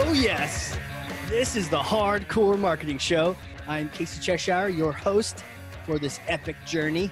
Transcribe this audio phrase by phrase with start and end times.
[0.00, 0.78] Oh, yes.
[1.28, 3.36] This is the Hard Corps Marketing Show.
[3.66, 5.42] I'm Casey Cheshire, your host
[5.84, 7.10] for this epic journey.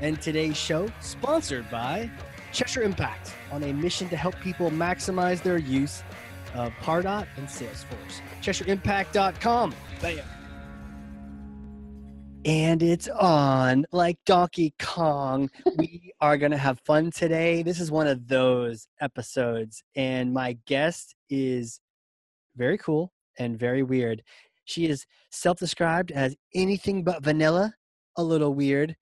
[0.00, 2.10] And today's show, sponsored by
[2.50, 6.02] Cheshire Impact, on a mission to help people maximize their use
[6.54, 8.22] of Pardot and Salesforce.
[8.40, 9.74] CheshireImpact.com.
[10.00, 10.24] Bam.
[12.46, 15.50] And it's on like Donkey Kong.
[15.76, 17.62] we are going to have fun today.
[17.62, 19.82] This is one of those episodes.
[19.94, 21.80] And my guest is
[22.56, 24.22] very cool and very weird.
[24.64, 27.74] She is self described as anything but vanilla,
[28.16, 28.96] a little weird.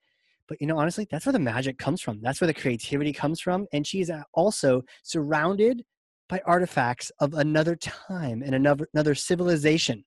[0.49, 2.21] But you know, honestly, that's where the magic comes from.
[2.21, 3.67] That's where the creativity comes from.
[3.73, 5.85] And she is uh, also surrounded
[6.29, 10.05] by artifacts of another time and another another civilization.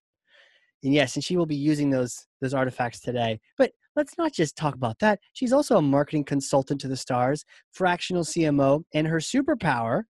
[0.84, 3.40] And yes, and she will be using those those artifacts today.
[3.57, 5.20] But let's not just talk about that.
[5.34, 10.04] She's also a marketing consultant to the stars, fractional CMO, and her superpower,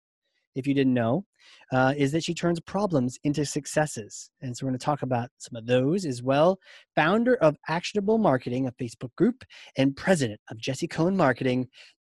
[0.55, 1.27] if you didn't know,
[1.73, 4.31] uh, is that she turns problems into successes.
[4.43, 6.59] And so we're going to talk about some of those as well.
[6.95, 9.45] Founder of Actionable Marketing, a Facebook group,
[9.77, 11.69] and president of Jessie Coan Marketing.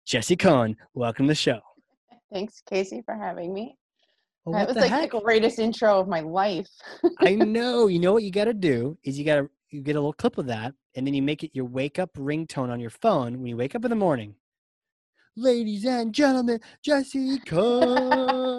[0.06, 1.60] Jessie Coan, welcome to the show.
[2.32, 3.78] Thanks, Casey, for having me.
[4.46, 5.12] Well, that was the like heck?
[5.12, 6.70] the greatest intro of my life.
[7.20, 7.88] I know.
[7.88, 10.14] You know what you got to do is you got to you get a little
[10.14, 13.38] clip of that, and then you make it your wake up ringtone on your phone
[13.40, 14.36] when you wake up in the morning.
[15.36, 17.40] Ladies and gentlemen, Jessie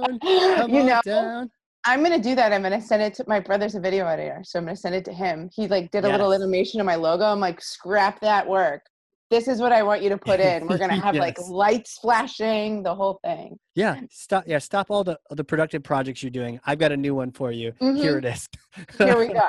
[0.09, 0.19] Coan,
[0.56, 1.51] come you know, down.
[1.84, 2.53] I'm gonna do that.
[2.53, 5.05] I'm gonna send it to my brother's a video editor, so I'm gonna send it
[5.06, 5.48] to him.
[5.55, 7.25] He like did a little animation of my logo.
[7.25, 8.83] I'm like, scrap that work.
[9.31, 10.67] This is what I want you to put in.
[10.67, 13.59] We're gonna have like lights flashing, the whole thing.
[13.75, 14.45] Yeah, stop.
[14.47, 16.61] Yeah, stop all the the productive projects you're doing.
[16.67, 17.73] I've got a new one for you.
[17.79, 18.19] Here Mhm.
[18.19, 18.48] it is.
[18.98, 19.41] Here we go.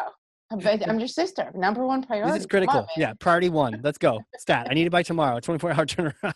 [0.51, 1.51] I'm, your sister.
[1.53, 2.31] Number one priority.
[2.31, 2.87] This is Come on, critical.
[2.97, 3.81] yeah, priority one.
[3.83, 4.19] Let's go.
[4.37, 4.67] Stat.
[4.69, 5.39] I need it by tomorrow.
[5.39, 6.33] 24 hour turnaround.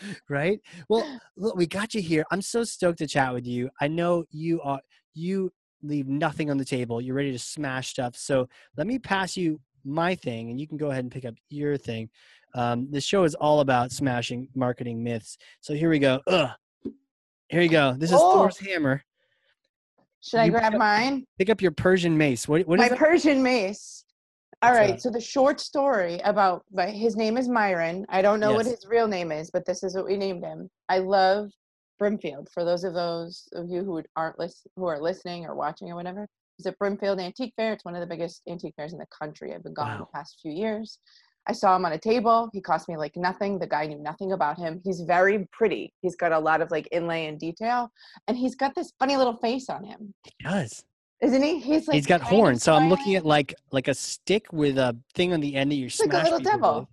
[0.28, 0.60] right?
[0.88, 2.24] Well, look, we got you here.
[2.30, 3.70] I'm so stoked to chat with you.
[3.80, 4.80] I know you are
[5.14, 7.00] you leave nothing on the table.
[7.00, 8.16] You're ready to smash stuff.
[8.16, 11.34] So let me pass you my thing, and you can go ahead and pick up
[11.50, 12.08] your thing.
[12.54, 15.36] Um, this show is all about smashing marketing myths.
[15.60, 16.20] So here we go.
[16.28, 16.50] Ugh.
[17.48, 17.94] Here you go.
[17.98, 18.34] This is Oh.
[18.34, 19.02] Thor's hammer.
[20.22, 21.26] Should I grab pick up- mine?
[21.38, 22.46] Pick up your Persian mace.
[22.46, 22.98] What, what is my that?
[22.98, 24.04] Persian mace.
[24.62, 25.00] All right.
[25.00, 28.06] So the short story about my, his name is Myron.
[28.08, 30.70] I don't know what his real name is, but this is what we named him.
[30.88, 31.50] I love
[31.98, 32.48] Brimfield.
[32.52, 35.96] For those of those of you who aren't lis- who are listening or watching or
[35.96, 36.28] whatever,
[36.58, 37.72] it's at Brimfield Antique Fair.
[37.72, 39.52] It's one of the biggest antique fairs in the country.
[39.52, 39.98] I've been gone Wow.
[39.98, 40.98] the past few years.
[41.48, 42.48] I saw him on a table.
[42.52, 43.58] He cost me like nothing.
[43.58, 44.80] The guy knew nothing about him.
[44.84, 45.92] He's very pretty.
[46.00, 47.90] He's got a lot of like inlay and detail,
[48.28, 50.84] and he's got this funny little face on him, He does.
[51.22, 51.58] Isn't he?
[51.60, 52.62] He's like He's got horns.
[52.62, 55.76] So I'm looking at like like a stick with a thing on the end that
[55.76, 56.80] you It's like a little devil.
[56.80, 56.88] with.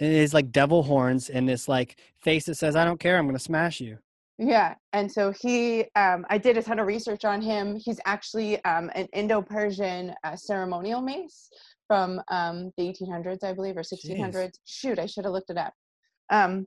[0.00, 3.18] And it is like devil horns and this like face that says, "I don't care.
[3.18, 3.98] I'm going to smash you."
[4.38, 7.76] Yeah, and so he, um, I did a ton of research on him.
[7.76, 11.48] He's actually um, an Indo-Persian uh, ceremonial mace
[11.86, 14.54] from um, the 1800s, I believe, or 1600s.
[14.64, 15.72] Shoot, I should have looked it up.
[16.30, 16.66] Um,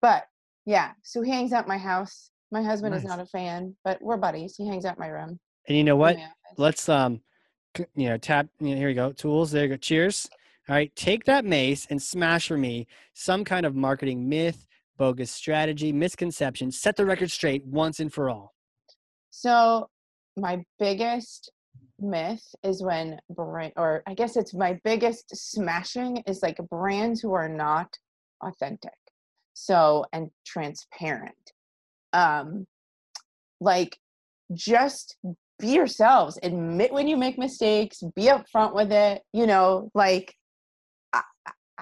[0.00, 0.26] but
[0.66, 2.30] yeah, so he hangs out my house.
[2.52, 4.54] My husband is not a fan, but we're buddies.
[4.56, 5.40] He hangs out my room.
[5.68, 6.16] And you know what?
[6.16, 6.28] office.
[6.56, 7.20] Let's um,
[7.94, 8.48] you know, tap.
[8.60, 9.12] You know, here you go.
[9.12, 9.50] Tools.
[9.50, 9.76] There you go.
[9.76, 10.28] Cheers.
[10.68, 14.66] All right, take that mace and smash for me some kind of marketing myth,
[14.98, 16.70] bogus strategy, misconception.
[16.70, 18.54] Set the record straight once and for all.
[19.30, 19.88] So
[20.36, 21.50] my biggest
[21.98, 27.32] myth is when brand, or I guess it's my biggest smashing is like brands who
[27.32, 27.92] are not
[28.40, 28.92] authentic.
[29.54, 31.34] So and transparent.
[32.12, 32.66] Um
[33.60, 33.98] like
[34.54, 35.16] just
[35.60, 36.38] be yourselves.
[36.42, 40.34] Admit when you make mistakes, be upfront with it, you know, like
[41.12, 41.22] I,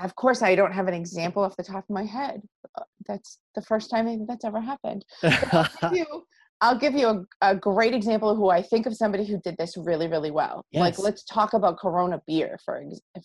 [0.02, 2.42] of course I don't have an example off the top of my head.
[2.76, 6.24] Uh, That's the first time that's ever happened give you-
[6.60, 9.56] I'll give you a, a great example of who I think of somebody who did
[9.58, 10.64] this really, really well.
[10.74, 12.82] Like, let's talk about Corona beer for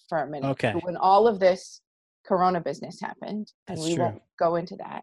[0.08, 0.50] for a minute.
[0.52, 0.74] Okay.
[0.84, 1.82] When all of this
[2.28, 4.04] Corona business happened, and we true.
[4.04, 5.02] won't go into that.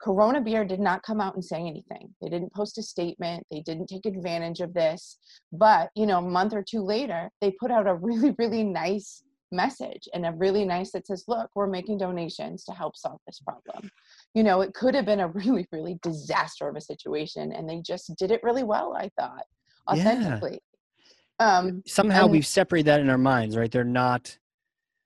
[0.00, 2.14] Corona beer did not come out and say anything.
[2.22, 3.44] They didn't post a statement.
[3.50, 5.18] They didn't take advantage of this.
[5.52, 9.22] But you know, a month or two later, they put out a really, really nice
[9.50, 13.40] message and a really nice that says, "Look, we're making donations to help solve this
[13.40, 13.90] problem."
[14.34, 17.80] you know, it could have been a really, really disaster of a situation, and they
[17.80, 18.94] just did it really well.
[18.94, 19.44] I thought
[19.94, 20.00] Yeah.
[20.02, 20.60] authentically.
[21.40, 23.70] Um, Somehow and- we've separated that in our minds, right?
[23.70, 24.36] They're not.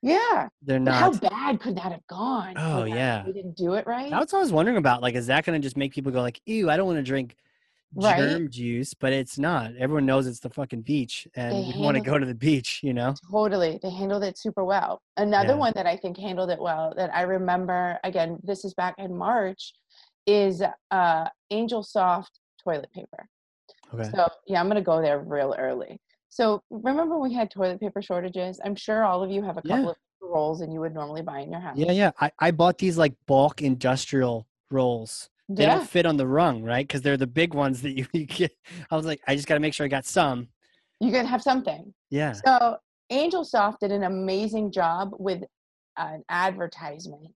[0.02, 0.49] Yeah.
[0.62, 2.54] They're But how bad could that have gone?
[2.56, 3.25] Oh, that- yeah.
[3.26, 4.10] We didn't do it right.
[4.10, 5.00] That's what I was wondering about.
[5.02, 7.02] Like, is that going to just make people go like, "Ew, I don't want to
[7.02, 7.37] drink
[7.94, 8.19] Right.
[8.19, 8.94] germ juice"?
[8.94, 9.76] But it's not.
[9.76, 12.81] Everyone knows it's the fucking beach, and They you want to go to the beach.
[12.82, 13.14] You know.
[13.31, 13.78] Totally.
[13.82, 15.00] They handled it super well.
[15.16, 15.54] Another Yeah.
[15.56, 19.16] one that I think handled it well that I remember, again, this is back in
[19.16, 19.72] March,
[20.26, 23.26] is uh, Angel Soft toilet paper.
[23.94, 24.08] Okay.
[24.14, 26.00] So yeah, I'm gonna go there real early.
[26.32, 28.58] So remember we had toilet paper shortages?
[28.64, 29.90] I'm sure all of you have a couple Yeah.
[29.90, 31.76] of rolls and you would normally buy in your house.
[31.76, 32.11] Yeah, yeah.
[32.23, 35.29] I, I bought these like bulk industrial rolls.
[35.50, 35.75] They Yeah.
[35.75, 36.88] don't fit on the rung, right?
[36.88, 38.50] Because they're the big ones that you, you get.
[38.90, 40.49] I was like, I just got to make sure I got some.
[41.00, 41.93] You could have something.
[42.08, 42.32] Yeah.
[42.32, 42.79] So
[43.11, 45.43] Angel Soft did an amazing job with
[45.99, 47.29] an advertisement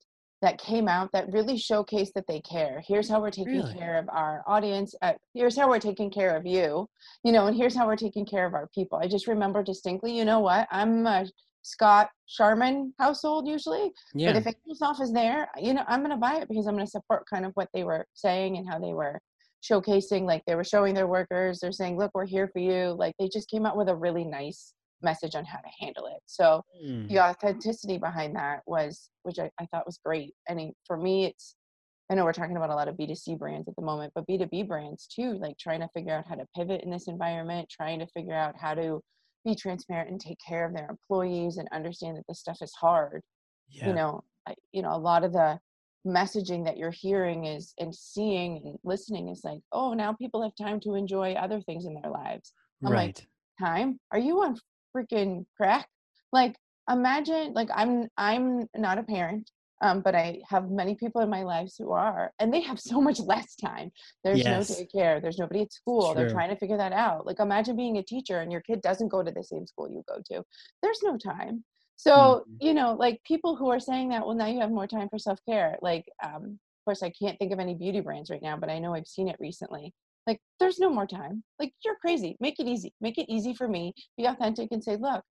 [0.46, 2.80] that came out that really showcased that they care.
[2.86, 3.74] Here's how we're taking Really?
[3.74, 4.94] care of our audience.
[5.02, 6.88] Uh, here's how we're taking care of you.
[7.24, 8.96] You know, and here's how we're taking care of our people.
[8.96, 10.16] I just remember distinctly.
[10.16, 10.68] You know what?
[10.70, 11.26] I'm a
[11.62, 14.28] Scott Charmin household usually, Yeah.
[14.32, 16.86] but if Angel Soft is there, you know, I'm gonna buy it because I'm gonna
[16.86, 19.18] support kind of what they were saying and how they were
[19.68, 20.26] showcasing.
[20.26, 21.58] Like they were showing their workers.
[21.58, 24.22] They're saying, "Look, we're here for you." Like they just came out with a really
[24.24, 26.22] nice message on how to handle it.
[26.26, 27.08] So Mm.
[27.08, 31.24] the authenticity behind that was which I, I thought was great and it- for me
[31.24, 31.54] it's
[32.10, 34.66] i know we're talking about a lot of b2c brands at the moment but b2b
[34.68, 38.06] brands too like trying to figure out how to pivot in this environment trying to
[38.08, 39.00] figure out how to
[39.44, 43.22] be transparent and take care of their employees and understand that this stuff is hard
[43.70, 43.88] yeah.
[43.88, 45.58] you know I, you know a lot of the
[46.06, 50.54] messaging that you're hearing is and seeing and listening is like oh now people have
[50.56, 52.52] time to enjoy other things in their lives
[52.84, 53.26] I'm like, right.
[53.58, 54.56] time are you on
[54.96, 55.88] freaking crack.
[56.32, 56.56] Like
[56.90, 59.50] imagine like i'm i'm not a parent
[59.82, 63.00] um, but i have many people in my lives who are and they have so
[63.00, 63.90] much less time.
[64.24, 64.70] There's Yes.
[64.70, 67.26] no daycare there's nobody at school they're trying to figure that out.
[67.26, 70.02] Like imagine being a teacher and your kid doesn't go to the same school you
[70.08, 70.44] go to.
[70.82, 71.64] There's no time.
[71.96, 72.58] So Mhm.
[72.60, 75.18] you know like people who are saying that well now you have more time for
[75.18, 78.70] self-care like um of course i can't think of any beauty brands right now but
[78.70, 79.92] i know i've seen it recently
[80.26, 83.68] like there's no more time like you're crazy make it easy make it easy for
[83.68, 85.22] me be authentic and say look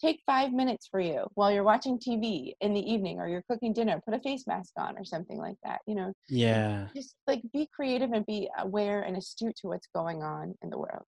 [0.00, 3.72] take five minutes for you while you're watching tv in the evening or you're cooking
[3.72, 6.88] dinner put a face mask on or something like that you know Yeah.
[6.94, 10.78] just like be creative and be aware and astute to what's going on in the
[10.78, 11.04] world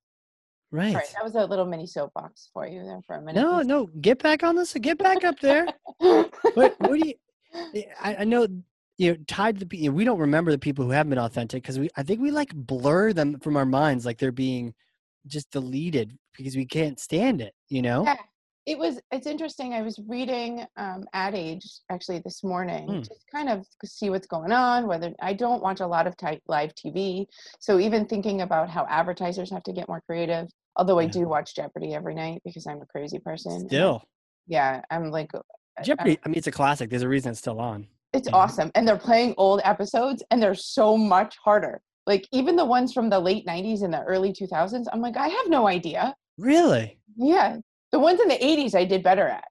[0.70, 0.94] Right.
[0.94, 3.86] right that was a little mini soapbox for you there for a minute No, no.
[4.00, 4.74] Get back on this.
[4.74, 5.66] Get back up there.
[6.00, 7.14] But what do you?
[7.74, 8.46] eh, I, I know
[8.98, 11.18] you know tied to the you know, we don't remember the people who have been
[11.18, 14.74] authentic because we I think we like blur them from our minds like they're being
[15.26, 17.54] just deleted because we can't stand it.
[17.68, 18.04] You know.
[18.04, 18.16] Yeah,
[18.66, 19.00] it was.
[19.10, 19.72] It's interesting.
[19.74, 22.98] I was reading um, Ad Age actually this morning, Hmm.
[23.00, 24.86] just kind of see what's going on.
[24.86, 27.26] Whether I don't watch a lot of type live TV,
[27.58, 30.48] so even thinking about how advertisers have to get more creative.
[30.76, 33.68] Although I do watch Jeopardy every night because I'm a crazy person.
[33.68, 34.02] Still,
[34.46, 35.38] yeah, I'm like uh,
[35.78, 36.18] I- I- Jeopardy.
[36.24, 36.90] I mean, it's a classic.
[36.90, 37.86] There's a reason it's still on.
[38.14, 38.36] It's Yeah.
[38.36, 41.80] awesome, and they're playing old episodes, and they're so much harder.
[42.06, 45.28] Like even the ones from the late '90s and the early 2000s, I'm like, I
[45.28, 46.14] have no idea.
[46.38, 46.98] Really?
[47.16, 47.56] Yeah,
[47.92, 49.44] the ones in the '80s I did better at.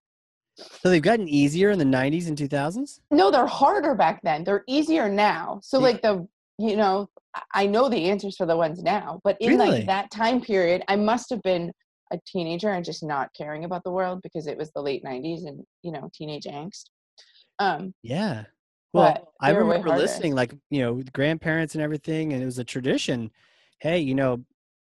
[0.57, 2.99] So they've gotten easier in the 90s and 2000s.
[3.11, 5.83] no they're harder back then they're easier now so Yeah.
[5.83, 6.27] like the
[6.59, 9.69] you know I- i know the answers for the ones now but in Really?
[9.71, 11.71] like that time period i must have been
[12.11, 15.45] a teenager and just not caring about the world because it was the late 90s
[15.45, 16.85] and you know teenage angst
[17.59, 18.45] um Yeah.
[18.93, 22.41] Well, I they were way remember listening, like you know, with grandparents and everything, and
[22.41, 23.31] it was a tradition.
[23.79, 24.43] Hey, you know,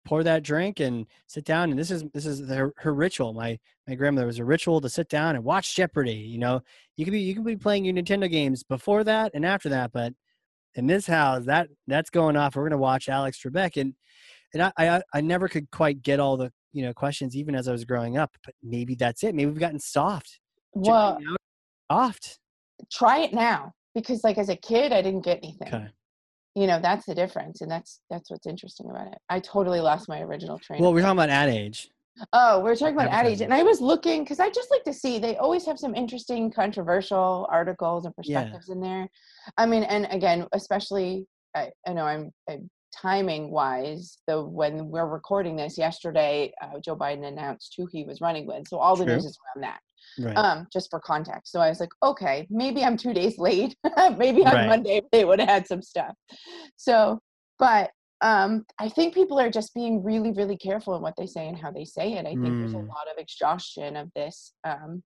[0.05, 3.33] pour that drink and sit down, and this is this is her, her ritual.
[3.33, 3.57] My
[3.87, 6.13] my grandmother was a ritual to sit down and watch Jeopardy.
[6.13, 6.61] You know,
[6.97, 9.91] you can be you can be playing your Nintendo games before that and after that,
[9.93, 10.13] but
[10.75, 12.55] in this house, that that's going off.
[12.55, 13.93] We're gonna watch Alex Trebek, and
[14.53, 17.67] and I I, I never could quite get all the you know questions even as
[17.67, 18.31] I was growing up.
[18.45, 19.35] But maybe that's it.
[19.35, 20.39] Maybe we've gotten soft.
[20.73, 21.37] well Jeopardy now is
[21.91, 22.39] soft.
[22.91, 25.87] Try it now because like as a kid i didn't get anything Okay.
[26.55, 30.09] you know that's the difference and that's that's what's interesting about it i totally lost
[30.09, 31.89] my original train Well, we're talking about ad age.
[32.31, 34.93] Oh, we're talking about ad age, and I was looking because I just like to
[34.93, 35.17] see.
[35.17, 38.41] They always have some interesting, controversial articles and Yeah.
[38.41, 39.09] perspectives in there.
[39.57, 41.25] I mean, and again, especially
[41.55, 42.59] I, I know I'm, i
[42.95, 44.19] timing wise.
[44.27, 48.67] The when we're recording this yesterday, uh, Joe Biden announced who he was running with,
[48.67, 49.79] so all the news is around that.
[50.19, 50.37] Right.
[50.37, 51.51] Um, just for context.
[51.51, 53.75] So I was like, okay, maybe I'm two days late.
[54.17, 54.67] maybe on Right.
[54.67, 56.13] Monday they would have had some stuff.
[56.77, 57.19] So,
[57.59, 57.91] but
[58.21, 61.57] um, I think people are just being really, really careful in what they say and
[61.59, 62.25] how they say it.
[62.25, 62.87] I think there's a Mm.
[62.87, 64.53] lot of exhaustion of this.
[64.63, 65.03] Um,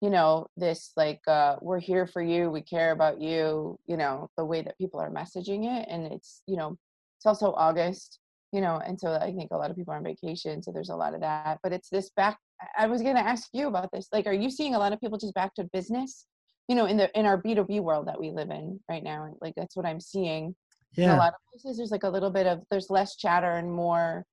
[0.00, 3.78] you know, this like uh, we're here for you, we care about you.
[3.86, 6.76] You know, the way that people are messaging it, and it's you know,
[7.18, 8.18] it's also August.
[8.52, 10.90] You know, and so I think a lot of people are on vacation, so there's
[10.90, 11.58] a lot of that.
[11.62, 12.38] But it's this back.
[12.76, 14.08] I- was going to ask you about this.
[14.12, 16.26] Like, are you seeing a lot of people just back to business?
[16.68, 19.02] You know, in the in our B two B world that we live in right
[19.02, 20.54] now, like that's what I'm seeing
[20.98, 23.72] in a lot of places there's like a little bit of there's less chatter and
[23.72, 24.26] more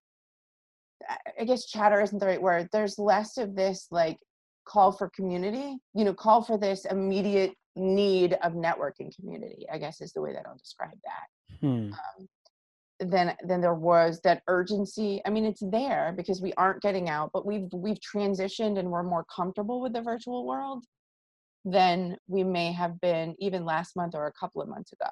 [1.07, 4.17] I- i guess chatter isn't the right word there's less of this like
[4.65, 10.01] call for community you know call for this immediate need of networking community i guess
[10.01, 11.27] is the way that i'll describe that
[11.61, 11.91] Hmm.
[12.99, 17.29] Than than there was that urgency i mean it's there because we aren't getting out
[17.33, 20.83] but we've we've transitioned and we're more comfortable with the virtual world
[21.65, 25.09] than we may have been even last month or a couple of months ago.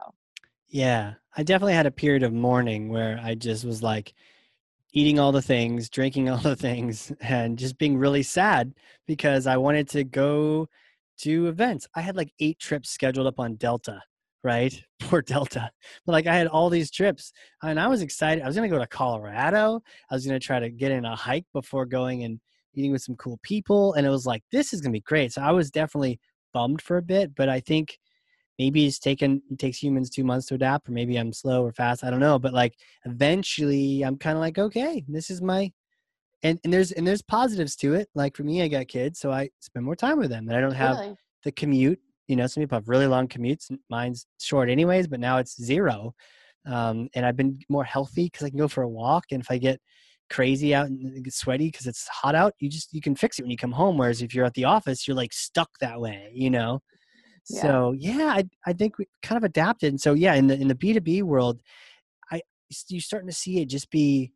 [0.68, 4.14] Yeah i definitely had a period of mourning where i just was like
[4.94, 8.74] eating all the things drinking all the things and just being really sad
[9.06, 10.68] because i wanted to go
[11.18, 11.88] to events.
[11.96, 14.02] I had like eight trips scheduled up on delta
[14.48, 14.82] right?
[15.02, 15.70] Poor Delta.
[16.06, 18.44] But like I had all these trips and I was excited.
[18.44, 19.82] I was going to go to Colorado.
[20.10, 22.40] I was going to try to get in a hike before going and
[22.74, 23.94] eating with some cool people.
[23.94, 25.34] And it was like, this is going to be great.
[25.34, 26.20] So I was definitely
[26.54, 28.00] bummed for a bit, but I think
[28.58, 31.74] maybe it's taken, it takes humans two months to adapt, or maybe I'm slow or
[31.74, 32.06] fast.
[32.06, 32.40] I don't know.
[32.40, 35.70] But like eventually I'm kind of like, okay, this is my,
[36.42, 38.08] and, and there's, and there's positives to it.
[38.16, 40.62] Like for me, I got kids, so I spend more time with them and I
[40.62, 41.18] don't have really?
[41.44, 45.38] the commute you know some people have really long commutes mine's short anyways but now
[45.38, 46.14] it's zero
[46.66, 49.52] um, and i've been more healthy because i can go for a walk and if
[49.52, 49.80] i get
[50.30, 53.44] crazy out and get sweaty because it's hot out you just you can fix it
[53.44, 56.30] when you come home whereas if you're at the office you're like stuck that way
[56.34, 56.82] you know
[57.50, 57.62] yeah.
[57.62, 60.68] so yeah I, I think we kind of adapted and so yeah in the in
[60.68, 61.62] the b2b world
[62.30, 62.42] i
[62.90, 64.34] you're starting to see it just be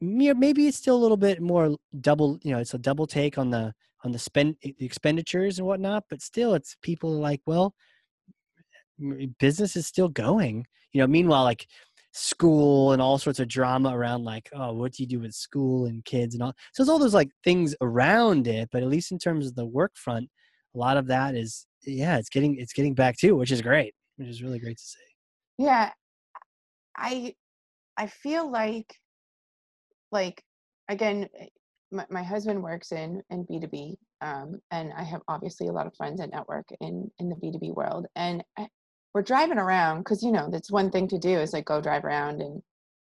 [0.00, 3.50] maybe it's still a little bit more double you know it's a double take on
[3.50, 3.72] the
[4.04, 7.74] on the spend eh, the expenditures and whatnot but still it's people like well
[9.20, 10.66] eh, business is still going.
[10.92, 11.66] You know meanwhile like
[12.12, 15.86] school and all sorts of drama around like oh what do you do with school
[15.86, 16.52] and kids and all?
[16.72, 19.64] So there's all those like things around it but at least in terms of the
[19.64, 20.28] work front
[20.74, 23.94] a lot of that is yeah it's getting it's getting back to which is great
[24.16, 24.98] which is really great to see.
[25.58, 25.90] Yeah
[26.96, 27.34] i
[27.96, 28.96] i feel like
[30.10, 30.42] like
[30.88, 31.46] again eh,
[31.92, 35.94] my, my husband works in in b2b um, and i have obviously a lot of
[35.94, 38.66] friends and network in in the b2b world and I,
[39.14, 42.04] we're driving around because you know that's one thing to do is like go drive
[42.04, 42.62] around and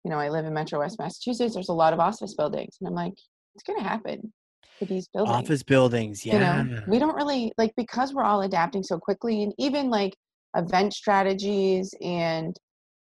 [0.04, 2.88] you know i live in metro west massachusetts there's a lot of office buildings and
[2.88, 3.14] i'm like
[3.54, 4.32] it's going to happen
[4.78, 5.36] to these buildings?
[5.36, 9.42] Office buildings yeah you know we don't really like because we're all adapting so quickly
[9.42, 10.14] and even like
[10.56, 12.56] event strategies and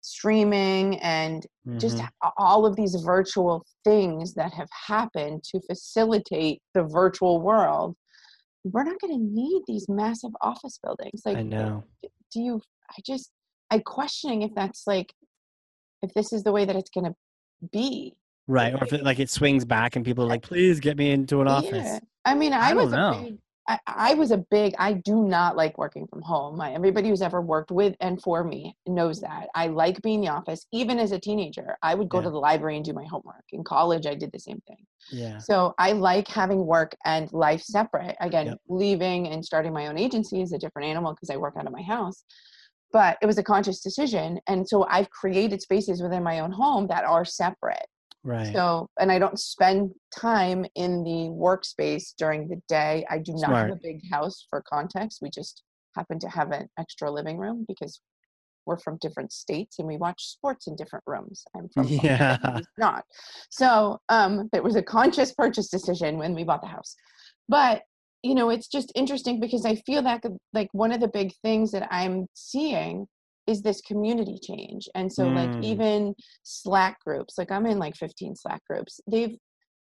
[0.07, 1.79] streaming and mm-hmm.
[1.79, 2.01] just
[2.37, 7.97] all of these virtual things that have happened to facilitate the virtual world
[8.73, 11.23] we're not going to need these massive office buildings.
[11.25, 11.85] Like i know.
[12.33, 12.61] do you
[12.91, 13.31] i just
[13.71, 15.13] i questioning if that's like
[16.03, 17.15] if this is the way that it's going to
[17.73, 18.15] be.
[18.49, 21.11] Right or if it like it swings back and people are like please get me
[21.11, 21.85] into an office.
[21.85, 21.99] Yeah.
[22.25, 25.57] i mean i, I was a big, I, I, was a big i do not
[25.57, 26.61] like working from home.
[26.61, 29.49] Everybody who's ever worked with and for me knows that.
[29.55, 30.67] I like being in the office.
[30.73, 32.25] Even as a teenager i would go yeah.
[32.25, 33.45] to the library and do my homework.
[33.53, 34.85] In college i did the same thing.
[35.11, 35.39] Yeah.
[35.39, 38.17] So i like having work and life separate.
[38.21, 38.59] Again yep.
[38.69, 41.73] leaving and starting my own agency is a different animal because i work out of
[41.73, 42.25] my house.
[42.93, 44.41] But it was a conscious decision.
[44.47, 47.87] And so i've created spaces within my own home that are separate
[48.27, 48.53] Right.
[48.53, 53.07] So, and I don't spend time in the workspace during the day.
[53.09, 55.21] I do not have a big house for context.
[55.23, 55.63] We just
[55.95, 58.01] happen to have an extra living room because
[58.67, 61.45] we're from different states and we watch sports in different rooms.
[61.57, 63.05] I'm from yeah, not.
[63.49, 66.97] So, um, it was a conscious purchase decision when we bought the house.
[67.49, 67.83] But
[68.25, 71.71] you know, it's just interesting because I feel that like one of the big things
[71.71, 73.07] that I'm seeing
[73.47, 74.89] is this community change?
[74.95, 75.35] And so mm.
[75.35, 79.37] like even slack groups like i'm in like 15 slack groups they've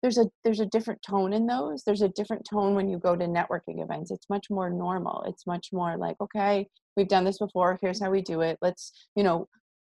[0.01, 1.83] there's a there's a different tone in those.
[1.83, 4.11] There's a different tone when you go to networking events.
[4.11, 5.23] It's much more normal.
[5.27, 7.77] It's much more like okay we've done this before.
[7.81, 8.57] Here's how we do it.
[8.61, 9.47] Let's you know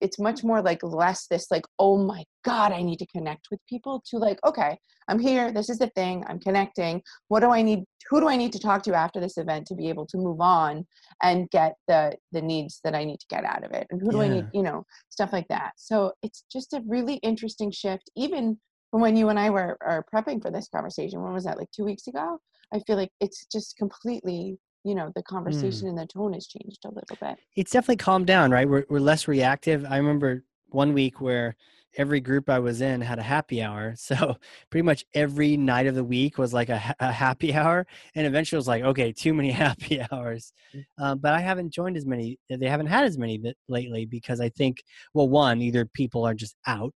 [0.01, 3.59] it's much more like less this like oh my god i need to connect with
[3.69, 4.77] people to like okay
[5.07, 8.35] i'm here this is the thing i'm connecting what do i need who do i
[8.35, 10.85] need to talk to after this event to be able to move on
[11.23, 14.11] and get the the needs that i need to get out of it and who
[14.11, 14.23] do yeah.
[14.23, 18.57] i need you know stuff like that so it's just a really interesting shift even
[18.89, 21.71] from when you and i were are prepping for this conversation when was that like
[21.71, 22.37] two weeks ago
[22.73, 25.89] i feel like it's just completely you know the conversation mm.
[25.89, 27.37] and the tone has changed a little bit.
[27.55, 28.67] It's definitely calmed down right?
[28.67, 29.85] We're, we're less reactive.
[29.89, 31.55] I remember one week where
[31.97, 33.93] every group i was in had a happy hour.
[34.11, 34.37] So
[34.69, 37.85] pretty much every night of the week was like a, a happy hour
[38.15, 40.53] and eventually it was like okay too many happy hours.
[40.75, 40.85] Mm.
[40.99, 44.49] um, but i haven't joined as many they haven't had as many lately because i
[44.49, 44.83] think
[45.13, 46.93] well one either people are just out.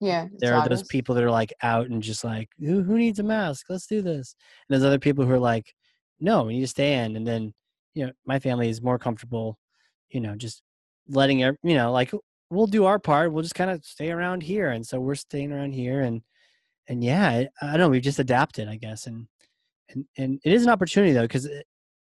[0.00, 3.18] Yeah there are those people that are like out and just like who, who needs
[3.18, 3.66] a mask?
[3.68, 4.34] Let's do this.
[4.68, 5.74] And there's other people who are like
[6.22, 7.16] no, we need to stay in.
[7.16, 7.52] And then,
[7.94, 9.58] you know, my family is more comfortable,
[10.10, 10.62] you know, just
[11.08, 12.12] letting, you know, like
[12.48, 13.32] we'll do our part.
[13.32, 14.70] We'll just kind of stay around here.
[14.70, 16.00] And so we're staying around here.
[16.00, 16.22] And,
[16.88, 17.88] and yeah, I, I don't know.
[17.88, 19.06] We've just adapted, I guess.
[19.06, 19.26] And,
[19.90, 21.62] and, and it is an opportunity though, because eh,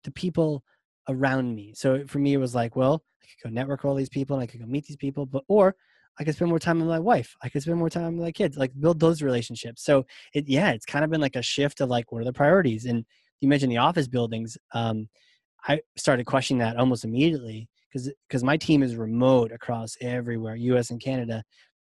[0.04, 0.62] the people
[1.08, 1.73] around me.
[1.75, 4.42] So for me, it was like, well, I could go network all these people and
[4.42, 5.75] I could go meet these people, but or
[6.18, 7.34] I could spend more time with my wife.
[7.42, 9.82] I could spend more time with my kids, like build those relationships.
[9.82, 12.32] So it, yeah, it's kind of been like a shift of like, what are the
[12.32, 12.84] priorities?
[12.84, 13.04] And
[13.44, 14.58] you mentioned the office buildings.
[14.74, 15.08] Um,
[15.68, 20.90] I started questioning that almost immediately because because my team is remote across everywhere, U.S.
[20.90, 21.44] and Canada,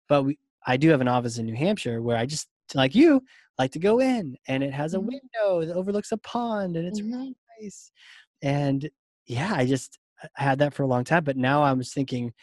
[0.09, 3.21] but we I do have an office in New Hampshire where I just like you
[3.59, 5.01] like to go in, and it has a Mhm.
[5.01, 7.11] window that overlooks a pond, and it's Mhm.
[7.11, 7.91] really nice.
[8.41, 8.89] And
[9.27, 9.99] yeah, I just
[10.35, 12.33] had that for a long time, but now I was thinking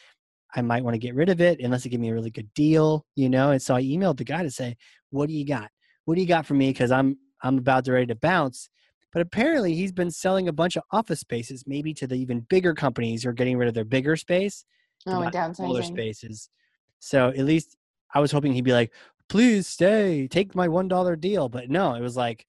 [0.55, 2.53] I might want to get rid of it unless it give me a really good
[2.55, 3.51] deal, you know.
[3.51, 4.77] And so I emailed the guy to say,
[5.11, 5.71] "What do you got?
[6.05, 6.71] What do you got for me?
[6.71, 8.69] Because I'm I'm about to ready to bounce."
[9.17, 12.75] But apparently, he's been selling a bunch of office spaces, maybe to the even bigger
[12.75, 14.67] companies who are getting rid of their bigger space
[15.07, 16.51] Oh, and buy smaller spaces.
[16.99, 17.79] So at least
[18.13, 18.93] I was hoping he'd be like,
[19.31, 22.47] "Please stay, take my one dollar deal." But no, it was like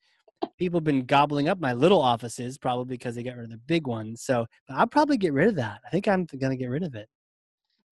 [0.58, 3.60] people have been gobbling up my little offices probably because they got rid of the
[3.60, 4.22] big ones.
[4.24, 5.80] So but I'll probably get rid of that.
[5.86, 7.08] I think I'm gonna get rid of it.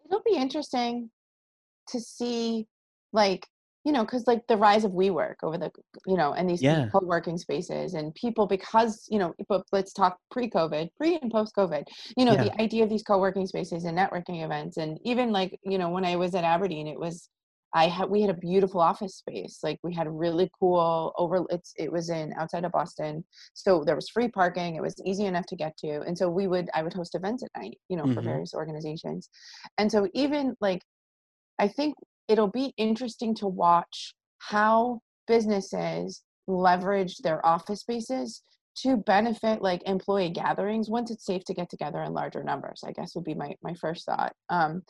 [0.03, 1.11] It'll be interesting
[1.87, 2.67] to see,
[3.13, 3.47] like,
[3.85, 5.71] you know, because like the rise of WeWork over the,
[6.07, 6.89] you know, and these Yeah.
[6.91, 11.83] co-working spaces and people because, you know, but let's talk pre-COVID, pre and post-COVID,
[12.17, 12.43] you know, Yeah.
[12.43, 14.77] the idea of these co-working spaces and networking events.
[14.77, 17.29] And even like, you know, when I was at Aberdeen, it was,
[17.73, 19.59] I had, we had a beautiful office space.
[19.61, 23.23] Like we had a really cool over, it's, it was in outside of Boston.
[23.53, 24.75] So there was free parking.
[24.75, 26.01] It was easy enough to get to.
[26.01, 28.23] And so we would, I would host events at night, you know, for Mhm.
[28.23, 29.29] various organizations.
[29.77, 30.81] And so even like,
[31.59, 31.95] I think
[32.27, 38.41] it'll be interesting to watch how businesses leverage their office spaces
[38.75, 42.91] to benefit like employee gatherings once it's safe to get together in larger numbers i
[42.91, 44.83] guess would be my, my first thought um,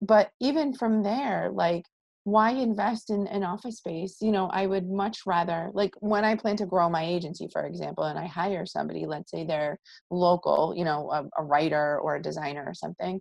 [0.00, 1.84] but even from there like
[2.26, 4.16] why invest in an office space?
[4.20, 7.66] You know i would much rather like when i plan to grow my agency for
[7.66, 9.78] example and i hire somebody let's say they're
[10.10, 13.20] local you know a, a writer or a designer or something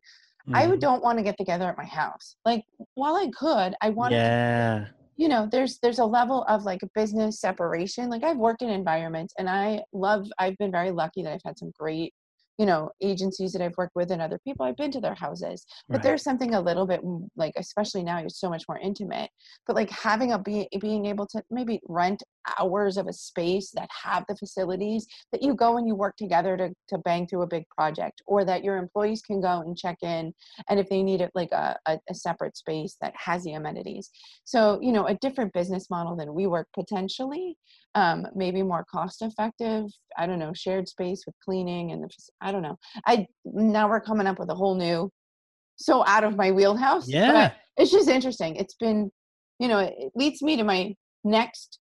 [0.54, 0.82] I would Mhm.
[0.82, 2.36] don't want to get together at my house.
[2.46, 2.64] Like
[2.96, 4.88] while I could, I wanted to, Yeah.
[5.18, 8.10] you know, there's there's a level of like business separation.
[8.10, 11.58] Like I've worked in environments and I love I've been very lucky that I've had
[11.60, 12.14] some great,
[12.58, 14.66] you know, agencies that I've worked with and other people.
[14.66, 15.66] I've been to their houses.
[15.92, 16.04] But Right.
[16.04, 19.30] there's something a little bit mm, like especially now you're so much more intimate.
[19.68, 22.24] But like having a be, being able to maybe rent
[22.60, 26.58] hours of a space that have the facilities that you go and you work together
[26.58, 29.98] to, to bang through a big project or that your employees can go and check
[30.02, 30.34] in
[30.70, 34.10] and if they need it like a, a, a separate space that has the amenities.
[34.44, 37.58] So you know a different business model than WeWork potentially
[37.96, 39.86] um, maybe more cost effective
[40.18, 42.10] i don't know shared space with cleaning and the,
[42.42, 42.78] i don't know.
[43.06, 45.12] I now we're coming up with a whole new
[45.76, 47.52] so out of my wheelhouse Yeah.
[47.78, 48.56] it's just interesting.
[48.56, 49.12] It's been
[49.60, 51.80] you know it leads me to my next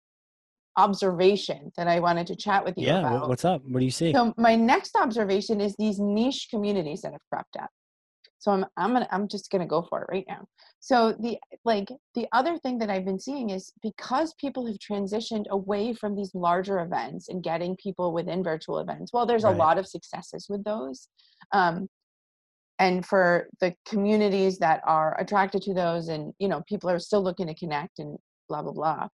[0.78, 3.00] observation that i wanted to chat with you Yeah.
[3.00, 3.62] about wha- What's up?
[3.66, 4.14] What do you see?
[4.14, 7.70] so my next observation is these niche communities that have cropped up.
[8.40, 10.46] So I'm I'm gonna I'm just gonna go for it right now.
[10.80, 15.48] So the like the other thing that I've been seeing is because people have transitioned
[15.50, 19.12] away from these larger events and getting people within virtual events.
[19.12, 21.08] Well, there's a lot of successes with those.
[21.52, 21.90] Um,
[22.80, 27.24] and for the communities that are attracted to those and you know people are still
[27.24, 29.08] looking to connect and blah blah blah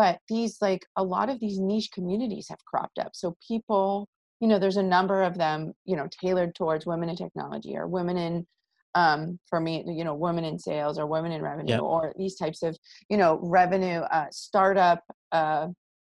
[0.00, 4.08] but these like a lot of these niche communities have cropped up so people
[4.40, 7.86] you know there's a number of them you know tailored towards women in technology or
[7.86, 8.46] women in
[8.94, 11.80] um for me you know women in sales or women in revenue Yep.
[11.80, 12.74] or these types of
[13.10, 15.68] you know revenue uh startup uh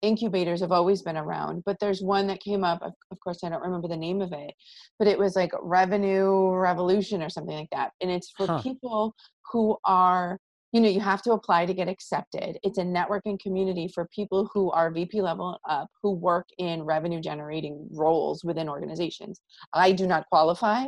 [0.03, 3.49] incubators have always been around but there's one that came up of, of course i
[3.49, 4.55] don't remember the name of it
[5.01, 8.63] but it was like revenue revolution or something like that and it's for Huh.
[8.63, 9.13] people
[9.51, 10.39] who are
[10.73, 12.59] you know you have to apply to get accepted.
[12.63, 17.21] It's a networking community for people who are vp level up who work in revenue
[17.21, 19.41] generating roles within organizations.
[19.73, 20.87] I do not qualify.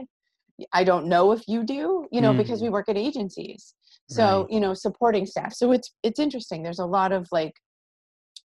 [0.72, 2.64] I don't know if you do you know because Mhm.
[2.64, 3.74] we work at agencies.
[4.08, 4.50] So Right.
[4.50, 5.52] you know supporting staff.
[5.54, 6.62] So it's it's interesting.
[6.62, 7.54] There's a lot of like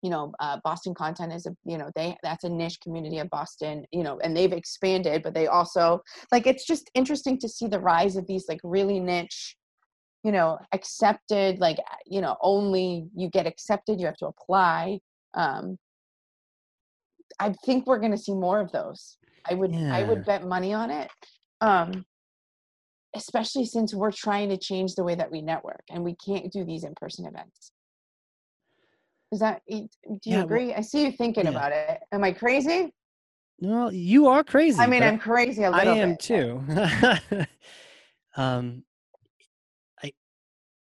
[0.04, 3.30] you know uh, boston content is a you know they that's a niche community of
[3.32, 6.00] boston you know and they've expanded but they also
[6.32, 9.57] like it's just interesting to see the rise of these like really niche
[10.28, 15.00] you know accepted like uh, you know only you get accepted you have to apply
[15.36, 15.78] um
[17.40, 19.18] i think we're going to see more of those
[19.50, 21.10] i would i would bet money on it
[21.62, 22.04] um
[23.16, 26.66] especially since we're trying to change the way that we network and we can't do
[26.66, 27.72] these in-person events
[29.32, 29.88] is that do you
[30.26, 31.52] Yeah, well- agree i see you thinking yeah.
[31.52, 32.94] about it am i crazy
[33.62, 34.82] Well, you are crazy.
[34.84, 36.62] i mean i'm crazy a I little am bit too.
[38.36, 38.97] um, I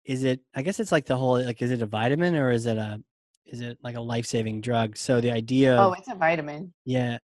[0.05, 0.41] is it?
[0.55, 3.01] I guess it's like the whole like, is it a vitamin or is it a
[3.47, 4.97] is it like a life saving drug?
[4.97, 7.19] So the idea, oh it's a vitamin yeah,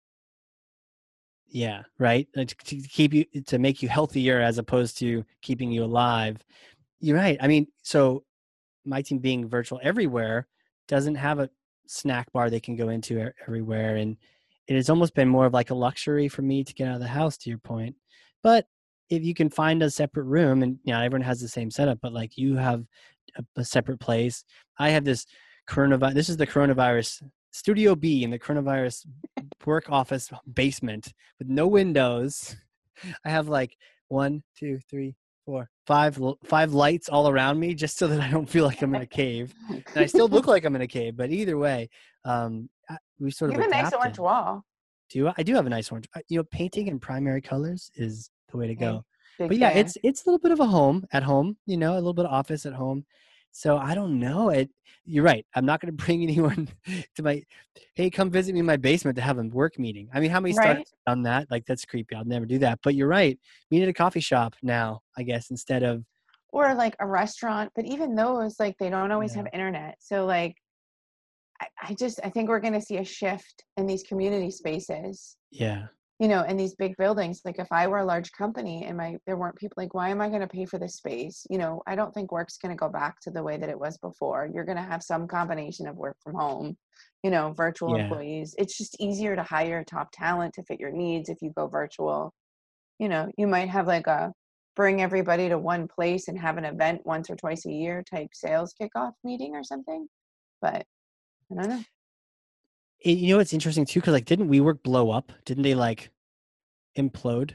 [1.48, 2.28] Yeah, right.
[2.34, 6.38] To to keep you to make you healthier as opposed to keeping you alive.
[7.00, 7.38] You're right.
[7.40, 8.24] I mean, so
[8.84, 10.46] my team being virtual everywhere
[10.88, 11.50] doesn't have a
[11.86, 14.16] snack bar they can go into everywhere, and
[14.66, 17.00] it has almost been more of like a luxury for me to get out of
[17.00, 17.36] the house.
[17.38, 17.96] To your point,
[18.42, 18.66] but
[19.10, 21.98] if you can find a separate room, and you know everyone has the same setup,
[22.02, 22.84] but like you have
[23.36, 24.44] a, a separate place.
[24.78, 25.26] I have this
[25.68, 26.14] coronavirus.
[26.14, 29.06] This is the coronavirus Studio B in the coronavirus
[29.64, 32.56] work office basement with no windows.
[33.24, 33.76] I have like
[34.08, 38.48] one, two, three, four, five, five lights all around me just so that I don't
[38.48, 39.54] feel like I'm in a cave.
[39.70, 41.88] And I still look like I'm in a cave, but either way,
[42.24, 42.68] um,
[43.18, 44.62] we sort You of have a nice orange wall.
[45.08, 45.32] Do you?
[45.36, 46.08] I do have a nice orange.
[46.14, 49.04] Uh, You know, painting in primary colors is the way to go.
[49.38, 49.78] Big But yeah, fan.
[49.78, 51.56] it's it's a little bit of a home at home.
[51.66, 53.04] You know, a little bit of office at home.
[53.52, 54.50] So I don't know.
[54.50, 54.70] It.
[55.04, 55.46] You're right.
[55.54, 56.68] I'm not going to bring anyone
[57.14, 57.42] to my.
[57.94, 60.08] Hey, come visit me in my basement to have a work meeting.
[60.12, 60.62] I mean, how many Right.
[60.64, 61.50] startups have done that?
[61.50, 62.14] Like that's creepy.
[62.14, 62.80] I'll never do that.
[62.82, 63.38] But you're right.
[63.70, 65.00] Meet at a coffee shop now.
[65.16, 66.04] I guess instead of
[66.50, 69.38] or like a restaurant but even those like they don't always Yeah.
[69.38, 70.54] have internet so like
[71.60, 75.36] I, I just i think we're going to see a shift in these community spaces
[75.50, 75.86] yeah,
[76.18, 79.16] you know in these big buildings like if i were a large company and my
[79.26, 81.46] there weren't people like why am i going to pay for this space?
[81.50, 83.78] You know i don't think work's going to go back to the way that it
[83.78, 84.48] was before.
[84.52, 86.76] You're going to have some combination of work from home
[87.22, 88.02] you know virtual Yeah.
[88.02, 88.54] employees.
[88.58, 92.32] It's just easier to hire top talent to fit your needs if you go virtual.
[92.98, 94.32] You know you might have like a
[94.76, 98.28] bring everybody to one place and have an event once or twice a year type
[98.34, 100.06] sales kickoff meeting or something
[100.60, 100.84] but
[101.50, 101.82] i don't know
[103.06, 104.00] It- you know what's interesting too?
[104.00, 105.32] Because like, didn't WeWork blow up?
[105.44, 106.10] Didn't they like
[106.98, 107.52] implode?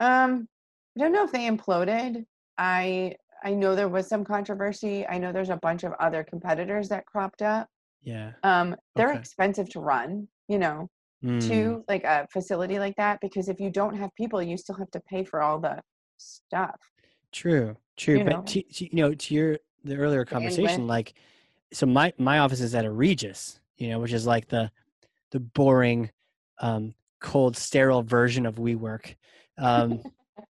[0.00, 0.48] um
[0.96, 2.24] i don't know if they imploded
[2.56, 3.12] i
[3.44, 7.04] i know there was some controversy i know there's a bunch of other competitors that
[7.04, 7.66] cropped up
[8.02, 8.32] Yeah.
[8.44, 9.18] um they're Okay.
[9.18, 10.88] expensive to run you know
[11.24, 14.76] Mm, to like a facility like that because if you don't have people you still
[14.76, 15.80] have to pay for all the
[16.16, 16.78] stuff
[17.32, 18.18] True, true.
[18.18, 18.42] you but know.
[18.46, 21.14] to, to, you know, to your the earlier conversation, like,
[21.72, 24.70] so my my office is at a Regus, you know, which is like the
[25.30, 26.10] the boring,
[26.60, 29.14] um, cold, sterile version of WeWork.
[29.58, 30.02] Um,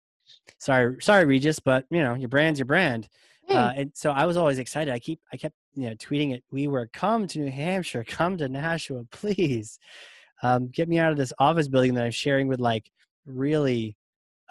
[0.59, 3.07] sorry, sorry, Regus, but you know, your brand's your brand.
[3.47, 4.91] Uh, and so I was always excited.
[4.91, 6.43] I keep I kept you know tweeting it.
[6.53, 9.77] WeWork, come to New Hampshire, come to Nashua, please.
[10.41, 12.91] Um, get me out of this office building that I'm sharing with like
[13.25, 13.95] really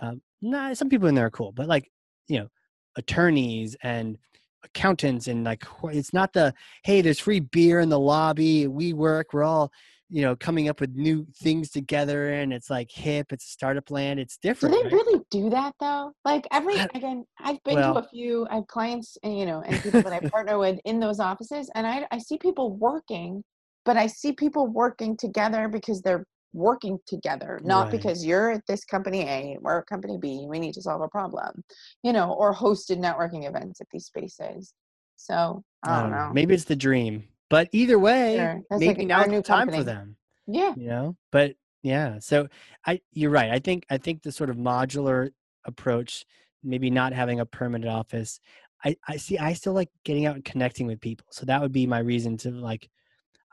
[0.00, 1.90] um, nah, some people in there are cool, but like
[2.28, 2.48] you know,
[2.96, 4.18] attorneys and
[4.64, 8.66] accountants and like it's not the hey, there's free beer in the lobby.
[8.66, 9.32] We work.
[9.32, 9.72] We're all
[10.10, 13.32] you know coming up with new things together, and it's like hip.
[13.32, 14.20] It's a startup land.
[14.20, 14.74] It's different.
[14.74, 14.92] do they right?
[14.92, 18.66] really do that though like every again i've been well- to a few i have
[18.66, 22.06] clients and you know and people that i partner with in those offices and i
[22.10, 23.42] i see people working
[23.84, 27.92] but i see people working together because they're working together not Right.
[27.92, 31.62] because you're at this company a at company b we need to solve a problem
[32.02, 34.72] you know or hosted networking events at these spaces
[35.16, 38.60] so i don't oh, know Maybe it's the dream, but either way, Sure.
[38.70, 39.78] Like maybe our now's new time company.
[39.78, 40.16] for them.
[40.46, 42.18] yeah You know, but yeah.
[42.20, 42.48] So
[42.86, 43.50] I, you're right.
[43.50, 45.30] I think I think the sort of modular
[45.66, 46.24] approach,
[46.62, 48.40] maybe not having a permanent office.
[48.84, 49.36] I, I see.
[49.38, 51.26] I still like getting out and connecting with people.
[51.30, 52.88] So that would be my reason to like.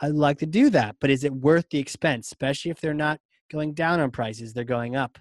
[0.01, 2.27] I'd like to do that, but is it worth the expense?
[2.27, 3.19] Especially if they're not
[3.51, 5.17] going down on prices, they're going up.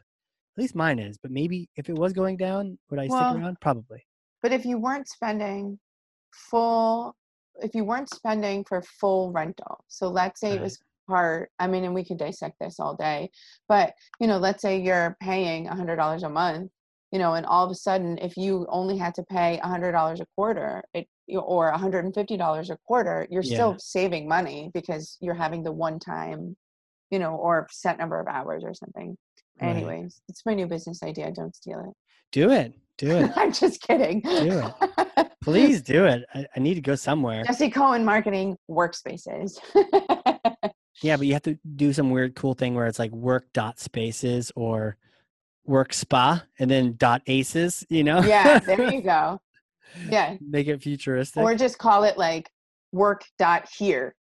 [0.57, 1.19] At least mine is.
[1.19, 3.61] But maybe if it was going down, would I Well, stick around?
[3.61, 4.05] Probably.
[4.43, 5.79] But if you weren't spending
[6.33, 7.15] full,
[7.63, 11.85] if you weren't spending for full rental, so let's say it was part, I mean,
[11.85, 13.31] and we could dissect this all day,
[13.69, 16.71] but you know, let's say you're paying a hundred dollars a month,
[17.11, 19.93] you know, and all of a sudden, if you only had to pay a hundred
[19.93, 23.55] dollars a quarter, it or hundred and fifty dollars a quarter, you're Yeah.
[23.55, 26.57] still saving money because you're having the one time,
[27.11, 29.17] you know, or set number of hours or something.
[29.61, 29.69] Right.
[29.77, 31.31] Anyways, it's my new business idea.
[31.33, 31.95] Don't steal it.
[32.33, 32.75] Do it.
[32.99, 33.31] Do it.
[33.37, 34.21] I'm just kidding.
[34.21, 34.63] Do
[35.17, 36.25] it Please do it.
[36.35, 37.45] I, I need to go somewhere.
[37.45, 39.59] Jessie Coan marketing workspaces.
[41.03, 43.79] Yeah, but you have to do some weird cool thing where it's like work dot
[43.81, 44.99] spaces or
[45.65, 48.21] work spa and then dot aces, you know?
[48.21, 49.41] yeah, there you go.
[50.09, 50.37] Yeah.
[50.49, 51.43] Make it futuristic.
[51.43, 52.51] Or just call it like
[52.93, 54.15] work dot here.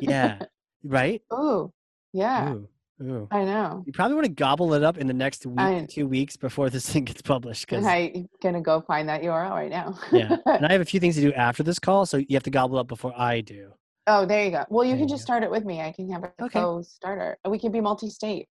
[0.00, 0.38] yeah.
[0.84, 1.20] Right?
[1.32, 1.72] Ooh.
[2.12, 2.52] Yeah.
[2.52, 2.68] Ooh.
[3.02, 3.28] Ooh.
[3.32, 3.82] I know.
[3.86, 6.70] You probably want to gobble it up in the next week, I- two weeks before
[6.70, 7.66] this thing gets published.
[7.66, 9.98] Because I'm gonna go find that URL right now.
[10.12, 12.44] yeah, and I have a few things to do after this call, so you have
[12.44, 13.72] to gobble up before I do.
[14.06, 14.64] oh, there you go.
[14.70, 15.26] Well, you There can you just go.
[15.32, 15.80] start it with me.
[15.80, 16.60] I can have a Okay.
[16.60, 17.36] co-starter.
[17.48, 18.46] We can be multi-state.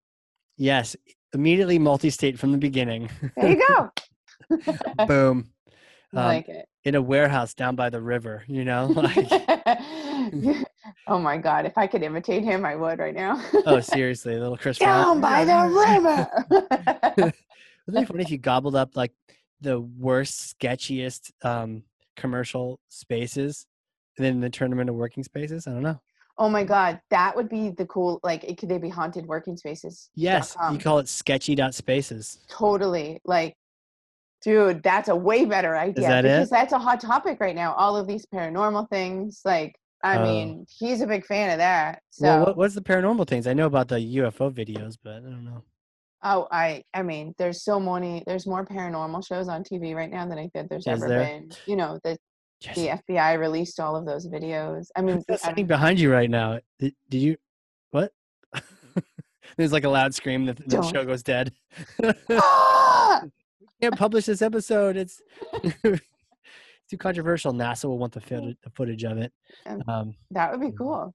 [0.58, 0.96] Yes,
[1.34, 3.10] immediately multi-state from the beginning.
[3.38, 5.06] There you go.
[5.08, 5.50] Boom.
[6.18, 6.68] Um, like it.
[6.84, 8.88] in a warehouse down by the river, you know?
[8.96, 10.66] Like,
[11.08, 13.44] Oh my god, if I could imitate him, I would right now.
[13.66, 14.78] oh, seriously, little Chris.
[14.80, 16.28] Down by the river.
[17.18, 17.36] Wouldn't
[17.88, 19.12] it be funny if you gobbled up like
[19.62, 21.84] the worst, sketchiest um,
[22.16, 23.68] commercial spaces,
[24.18, 25.68] and then turn them into working spaces?
[25.68, 26.00] I don't know.
[26.40, 28.20] oh my god, that would be the cool.
[28.24, 30.10] Like, it, could they be haunted working spaces?
[30.16, 30.74] Yes, com.
[30.74, 32.40] you call it sketchy dot spaces.
[32.50, 33.22] Totally.
[33.26, 33.56] Like,
[34.46, 36.52] dude, that's a way better idea that because it?
[36.52, 37.74] that's a hot topic right now.
[37.74, 39.42] All of these paranormal things.
[39.44, 40.24] Like, I Oh.
[40.24, 42.02] mean, he's a big fan of that.
[42.12, 43.48] So, Well, what, what's the paranormal things?
[43.48, 45.64] I know about the UFO videos, but I don't know.
[46.24, 48.24] oh, I, I mean, there's so many.
[48.28, 51.26] There's more paranormal shows on TV right now than I think there's Is ever there?
[51.26, 51.50] been.
[51.66, 52.18] You know, the
[52.62, 52.76] Yes.
[52.76, 54.88] the FBI released all of those videos.
[54.96, 56.60] I mean, I sitting behind you right now.
[56.80, 57.36] Did, did you?
[57.92, 58.14] What?
[59.58, 61.52] There's like a loud scream that the show goes dead.
[62.32, 63.22] Ah!
[63.86, 64.98] Can't publish this episode.
[64.98, 65.22] It's
[66.90, 67.54] too controversial.
[67.54, 69.32] NASA will want the, footage, the footage of it.
[69.88, 71.14] Um, that would be cool.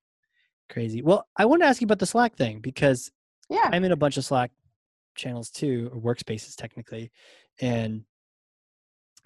[0.68, 1.02] crazy.
[1.02, 3.10] Well, I want to ask you about the Slack thing because
[3.48, 3.68] Yeah.
[3.72, 4.50] I'm in a bunch of Slack
[5.16, 7.10] channels too, or workspaces technically,
[7.60, 8.04] and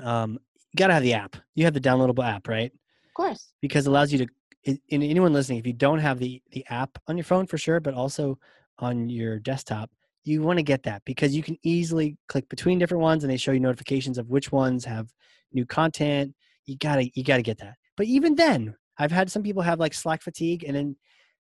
[0.02, 0.32] um,
[0.72, 1.36] you got to have the app.
[1.54, 2.72] You have the downloadable app, right?
[3.06, 3.52] Of course.
[3.62, 4.26] because it allows you to
[4.66, 7.56] i- and anyone listening if you don't have the the app on your phone for
[7.58, 8.36] sure but also
[8.80, 9.88] on your desktop
[10.24, 13.36] you want to get that because you can easily click between different ones and they
[13.36, 15.08] show you notifications of which ones have
[15.52, 16.34] new content.
[16.66, 17.74] You gotta you gotta get that.
[17.96, 20.94] But even then i've had some people have like slack fatigue and then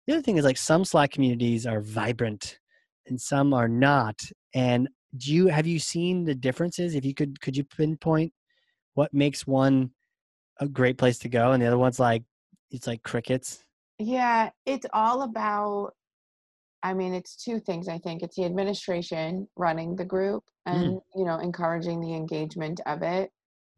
[0.08, 2.60] the other thing is like some slack communities are vibrant
[3.08, 4.22] and some are not.
[4.54, 6.96] And do you have you seen the differences?
[6.96, 8.34] If you could could you pinpoint
[8.94, 9.91] what makes one
[10.60, 12.24] a great place to go and the other one's like
[12.72, 13.63] it's like crickets?
[14.00, 15.94] Yeah, it's all about
[16.84, 18.24] I mean, it's two things I think.
[18.24, 23.32] It's the administration running the group and, you know, encouraging the engagement of it.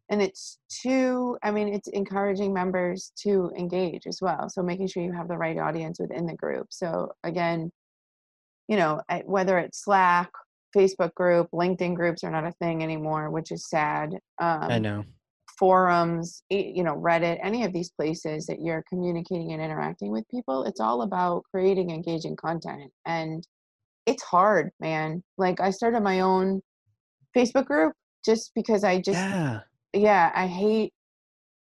[0.09, 4.49] And it's two, I mean, it's encouraging members to engage as well.
[4.49, 6.67] So making sure you have the right audience within the group.
[6.69, 7.71] So again,
[8.67, 10.29] you know, whether it's Slack,
[10.75, 14.13] Facebook group, LinkedIn groups are not a thing anymore, which is sad.
[14.39, 15.03] Um, i know
[15.63, 20.65] forums, you know, Reddit, any of these places that you're communicating and interacting with people,
[20.65, 22.91] it's all about creating engaging content.
[23.05, 23.47] And
[24.05, 25.23] it's hard, man.
[25.37, 26.61] Like I started my own
[27.33, 27.93] Facebook group
[28.25, 29.61] just because I just yeah
[29.93, 30.91] yeah, I hate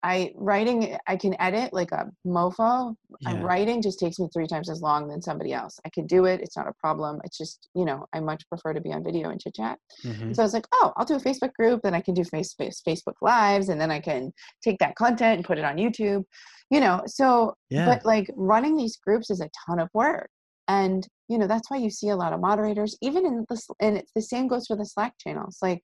[0.03, 2.91] I writing I can edit like a mofo.
[2.91, 3.43] Uh, Yeah.
[3.43, 5.79] Writing just takes me three times as long than somebody else.
[5.85, 6.41] I can do it.
[6.41, 7.19] It's not a problem.
[7.23, 9.77] It's just, you know, I much prefer to be on video and chit chat.
[10.03, 10.35] Mhm.
[10.35, 12.53] So I was like, oh, I'll do a Facebook group, then I can do face,
[12.53, 14.33] face, Facebook lives, and then I can
[14.63, 16.23] take that content and put it on YouTube.
[16.69, 20.29] You know, so yeah but like running these groups is a ton of work.
[20.67, 23.97] And you know, that's why you see a lot of moderators, even in the and
[23.97, 25.57] it's the same goes for the Slack channels.
[25.61, 25.81] Like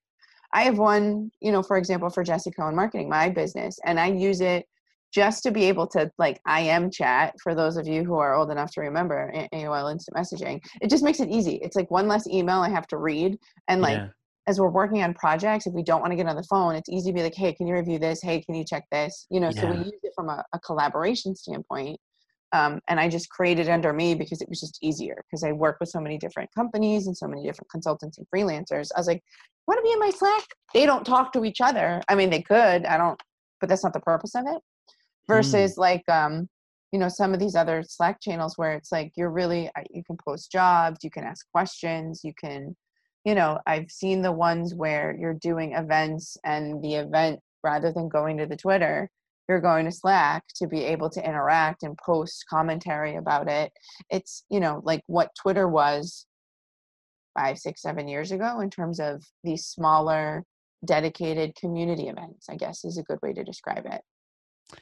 [0.53, 4.07] I have one, you know, for example, for Jessie Coan Marketing, my business, and I
[4.07, 4.65] use it
[5.13, 8.51] just to be able to like IM chat for those of you who are old
[8.51, 10.61] enough to remember AOL instant messaging.
[10.81, 11.55] It just makes it easy.
[11.55, 13.37] It's like one less email I have to read.
[13.67, 14.07] And like yeah.
[14.47, 16.89] as we're working on projects, if we don't want to get on the phone, it's
[16.89, 18.21] easy to be like, hey, can you review this?
[18.21, 19.27] Hey, can you check this?
[19.29, 21.99] You know, so we use it from a, a collaboration standpoint.
[22.53, 25.77] Um, and I just created under me because it was just easier because I work
[25.79, 28.89] with so many different companies and so many different consultants and freelancers.
[28.95, 29.21] I was like,
[29.67, 30.45] want to be in my Slack?
[30.73, 32.01] They don't talk to each other.
[32.07, 32.85] I mean, they could.
[32.85, 33.21] I don't,
[33.59, 34.61] but that's not the purpose of it.
[35.27, 36.47] Versus like, um,
[36.93, 40.03] you know, some of these other Slack channels where it's like you're really uh, you
[40.05, 42.75] can post jobs, you can ask questions, you can,
[43.25, 48.07] you know, I've seen the ones where you're doing events and the event rather than
[48.07, 49.09] going to the Twitter,
[49.47, 53.71] you're going to Slack to be able to interact and post commentary about it.
[54.09, 56.25] It's, you know, like what Twitter was
[57.37, 60.43] five, six, seven years ago in terms of these smaller,
[60.85, 64.01] dedicated community events, I guess is a good way to describe it.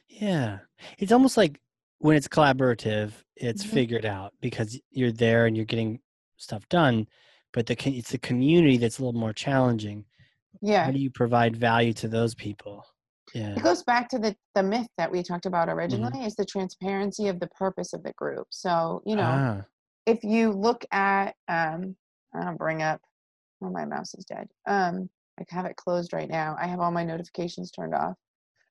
[0.09, 0.59] yeah
[0.97, 1.59] it's almost like
[1.99, 3.69] when it's collaborative it's Mhm.
[3.69, 5.99] figured out because you're there and you're getting
[6.37, 7.07] stuff done
[7.53, 10.03] but the it's the community that's a little more challenging
[10.61, 10.85] Yeah.
[10.85, 12.83] how do you provide value to those people
[13.35, 16.45] yeah It goes back to the, the myth that we talked about originally is the
[16.45, 18.47] transparency of the purpose of the group.
[18.49, 19.23] So, you know,
[19.61, 19.61] ah,
[20.07, 21.95] if you look at um
[22.33, 22.99] I'll bring up
[23.61, 24.47] oh my mouse is dead.
[24.65, 26.55] Um I have it closed right now.
[26.59, 28.15] I have all my notifications turned off.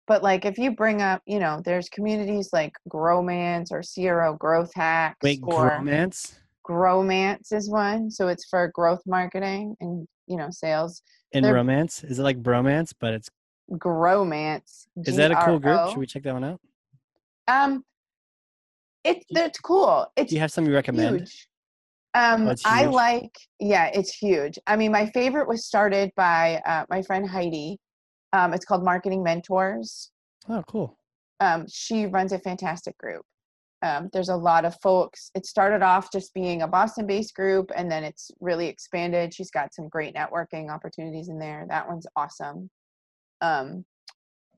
[0.07, 4.73] But like if you bring up, you know, there's communities like Growmance or CRO Growth
[4.75, 8.11] Hacks wait or romance Growmance is one.
[8.11, 11.03] So it's for growth marketing and you know sales.
[11.33, 13.29] and they're- romance is it like bromance but it's
[13.73, 14.87] Growmance.
[15.05, 16.61] is that a cool group should we check that one out
[17.49, 17.85] Um,
[19.05, 20.07] it's it's cool.
[20.17, 21.49] It's do you have some you recommend huge.
[22.15, 24.57] Um, Oh, I like, yeah, it's huge.
[24.69, 27.79] I mean, my favorite was started by uh, my friend Heidi.
[28.33, 30.11] Um, it's called Marketing Mentors.
[30.49, 30.97] oh cool
[31.41, 33.25] Um, she runs a fantastic group.
[33.83, 35.31] um, there's a lot of folks.
[35.35, 39.35] It started off just being a Boston based group and then it's really expanded.
[39.35, 41.67] She's got some great networking opportunities in there.
[41.69, 42.71] That one's awesome.
[43.41, 43.85] Um,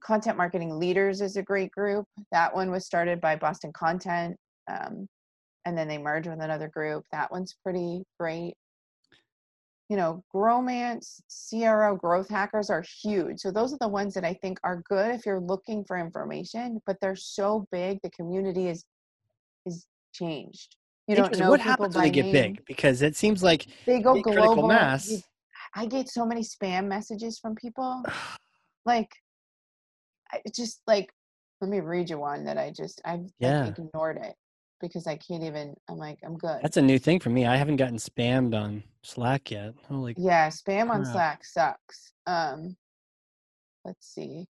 [0.01, 2.07] Content Marketing Leaders is a great group.
[2.31, 4.37] That one was started by Boston Content.
[4.71, 5.09] Um,
[5.65, 7.05] and then they merged with another group.
[7.11, 8.55] That one's pretty great.
[9.89, 13.39] You know, Growmance, CRO, Growth Hackers are huge.
[13.39, 16.81] So those are the ones that I think are good if you're looking for information,
[16.87, 17.99] but they're so big.
[18.03, 18.85] The community is
[19.65, 20.77] is changed.
[21.09, 22.33] You don't know what happens when they get name.
[22.33, 22.65] big?
[22.67, 24.67] Because it seems like They go global.
[24.67, 25.23] mass.
[25.75, 28.05] I get so many spam messages from people.
[28.87, 29.11] Like,
[30.33, 31.13] I just like,
[31.61, 34.35] let me read you one that I just I've like, ignored it
[34.81, 35.75] because I can't even.
[35.89, 36.61] I'm like, I'm good.
[36.63, 37.47] that's a new thing for me.
[37.47, 39.75] I haven't gotten spammed on Slack yet.
[39.89, 41.05] Holy yeah, spam on.
[41.05, 42.13] Slack sucks.
[42.27, 42.77] Um,
[43.85, 44.47] let's see.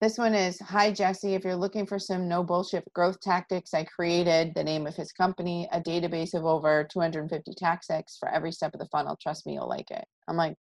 [0.00, 1.34] This one is Hi Jessie.
[1.34, 5.12] If you're looking for some no bullshit growth tactics, I created the name of his
[5.12, 9.16] company, a database of over 250 tactics for every step of the funnel.
[9.22, 10.04] Trust me, you'll like it.
[10.26, 10.56] I'm like,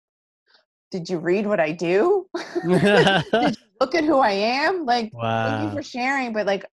[0.91, 2.27] did you read what I do?
[2.63, 4.85] did you look at who I am?
[4.85, 6.65] Like, thank you for sharing, but like,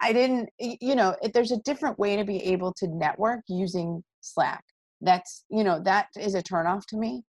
[0.00, 4.02] I didn't, you know, it, there's a different way to be able to network using
[4.20, 4.64] Slack.
[5.00, 7.22] That's, you know, that is a turnoff to me.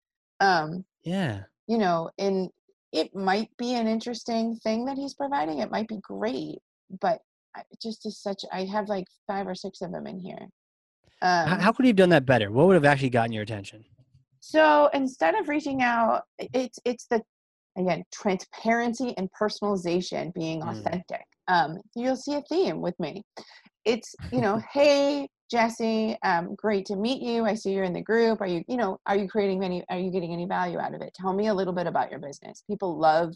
[0.40, 1.42] Um, Yeah.
[1.66, 2.48] you know, and
[2.92, 5.58] it might be an interesting thing that he's providing.
[5.60, 6.58] It might be great,
[7.00, 7.20] but
[7.82, 8.44] just is such.
[8.52, 10.48] I have like five or six of them in here.
[11.22, 12.50] How, Um, how could he have done that better?
[12.50, 13.84] What would have actually gotten your attention?
[14.40, 17.22] So instead of reaching out, it's it's the
[17.76, 20.80] again transparency and personalization being Mm.
[20.80, 21.24] authentic.
[21.48, 23.22] Um, you'll see a theme with me.
[23.84, 27.44] It's you know, hey Jessie, um, great to meet you.
[27.44, 28.40] I see you're in the group.
[28.40, 29.84] Are you you know are you creating any?
[29.88, 31.12] Are you getting any value out of it?
[31.14, 32.62] Tell me a little bit about your business.
[32.68, 33.34] People love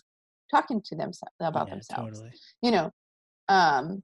[0.51, 2.19] talking to them about yeah, themselves.
[2.19, 2.33] Totally.
[2.63, 2.91] You know,
[3.49, 4.03] um,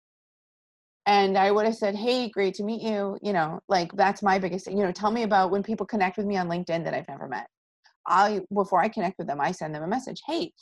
[1.10, 4.38] and I would have said, "Hey, great to meet you." You know, like that's my
[4.38, 4.66] biggest.
[4.66, 4.78] thing.
[4.78, 7.26] You know, tell me about when people connect with me on LinkedIn that I've never
[7.26, 7.48] met.
[8.06, 10.22] I before I connect with them, I send them a message.
[10.24, 10.52] Hey,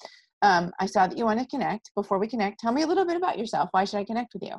[0.40, 1.90] um, I saw that you want to connect.
[1.94, 3.68] Before we connect, tell me a little bit about yourself.
[3.72, 4.56] Why should I connect with you?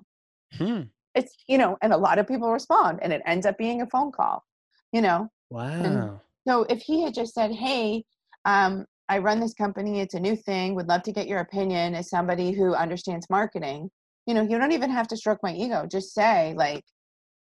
[0.60, 0.82] Hmm.
[1.16, 3.88] It's you know, and a lot of people respond, and it ends up being a
[3.88, 4.44] phone call.
[4.92, 6.22] You know, Wow.
[6.48, 8.04] so if he had just said, "Hey,
[8.46, 10.02] um, I run this company.
[10.02, 10.76] It's a new thing.
[10.76, 13.90] Would love to get your opinion as somebody who understands marketing."
[14.26, 15.86] You know, you don't even have to stroke my ego.
[15.88, 16.84] Just say like,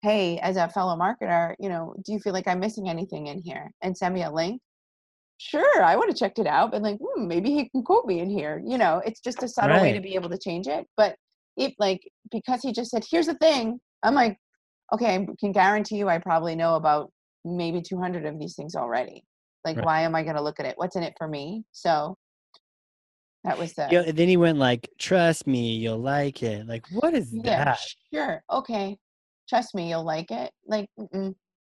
[0.03, 3.41] "Hey, as a fellow marketer, you know, do you feel like I'm missing anything in
[3.43, 4.63] here?" And send me a link.
[5.39, 8.19] Sure, I would have checked it out, but like, hmm, maybe he can quote me
[8.21, 8.61] in here.
[8.67, 10.87] You know, it's just a subtle way to be able to change it.
[10.97, 11.17] But
[11.57, 14.39] if like because he just said, "Here's the thing," I'm like,
[14.95, 17.13] okay, I can guarantee you, I probably know about
[17.45, 19.25] maybe 200 of these things already.
[19.65, 19.83] Like, Right.
[19.83, 20.79] why am I going to look at it?
[20.79, 21.65] What's in it for me?
[21.73, 22.17] So
[23.45, 26.85] that was the Yeah, and then he went like, "Trust me, you'll like it." Like,
[26.93, 27.81] what is yeah, that?
[28.13, 28.97] sure, okay,
[29.49, 30.53] trust me, you'll like it.
[30.67, 30.89] Like,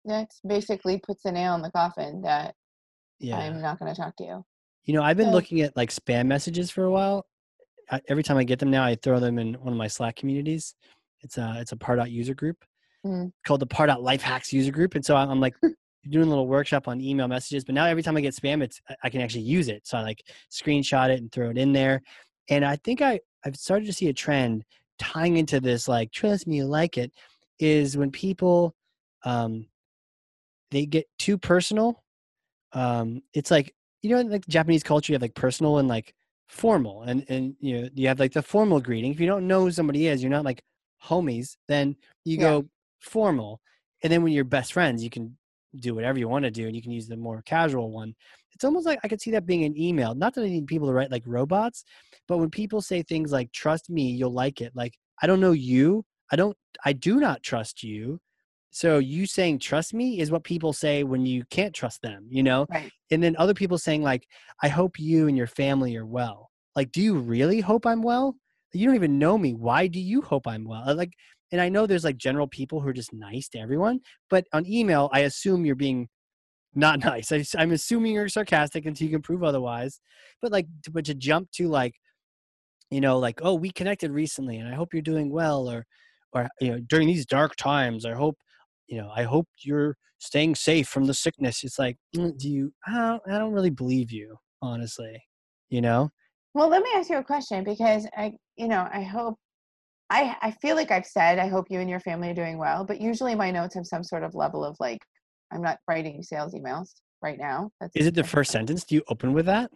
[0.05, 2.55] that's basically puts a nail in the coffin that
[3.19, 3.39] Yeah.
[3.39, 4.45] I'm not going to talk to you.
[4.85, 7.27] You know, I've been So- looking at like spam messages for a while.
[7.91, 10.17] I, every time I get them now, I throw them in one of my Slack
[10.17, 10.75] communities.
[11.23, 12.65] It's a it's a Pardot user group
[13.05, 13.33] Mm.
[13.47, 15.55] called the Pardot Life Hacks user group, and so I'm, I'm like
[16.09, 17.65] doing a little workshop on email messages.
[17.65, 19.87] But now every time I get spam, it's I- can actually use it.
[19.87, 22.03] So I like screenshot it and throw it in there.
[22.49, 24.65] And I think I I've started to see a trend
[24.99, 27.13] tying into this like trust me, you like it,
[27.59, 28.75] is when people
[29.25, 29.67] um
[30.71, 32.03] they get too personal.
[32.73, 36.15] Um, it's like you know, in like Japanese culture, you have like personal and like
[36.49, 39.13] formal, and and you know you have like the formal greeting.
[39.13, 40.63] If you don't know who somebody is, you're not like
[41.05, 41.57] homies.
[41.69, 42.39] Then you Yeah.
[42.39, 42.69] go
[43.01, 43.63] formal,
[44.05, 45.39] and then when you're best friends, you can
[45.77, 48.15] do whatever you want to do, and you can use the more casual one.
[48.53, 50.15] It's almost like I could see that being an email.
[50.15, 51.85] Not that I need people to write like robots,
[52.29, 55.53] but when people say things like "trust me, you'll like it," like I don't know
[55.53, 58.21] you, I don't, I do not trust you.
[58.71, 62.43] So you saying trust me is what people say when you can't trust them, you
[62.43, 62.69] know?
[62.71, 62.91] Right.
[63.11, 64.27] And then other people saying like,
[64.63, 66.51] I hope you and your family are well.
[66.77, 68.37] Like, do you really hope I'm well?
[68.73, 69.55] You don't even know me.
[69.55, 70.89] Why do you hope I'm well?
[70.89, 71.13] Uh, Like,
[71.53, 74.67] and I know there's like general people who are just nice to everyone, but on
[74.67, 76.09] email, I assume you're being
[76.75, 77.33] not nice.
[77.33, 80.01] I, am assuming you're sarcastic until you can prove otherwise.
[80.41, 81.95] But like, to, but to jump to like,
[82.91, 85.87] you know, like, oh, we connected recently, and I hope you're doing well, or,
[86.33, 88.37] or you know, during these dark times, I hope,
[88.89, 91.63] you know, I hope you're staying safe from the sickness.
[91.63, 92.73] It's like, mm, do you?
[92.87, 95.23] I don't, I don't really believe you, honestly.
[95.69, 96.11] You know?
[96.55, 99.39] Well, let me ask you a question because I, you know, I hope,
[100.11, 102.85] I, I feel like I've said, I hope you and your family are doing well,
[102.85, 104.99] but usually my notes have some sort of level of like,
[105.53, 107.71] I'm not writing sales emails right now.
[107.81, 108.85] That's Is it the first sentence?
[108.85, 109.71] Do you open with that?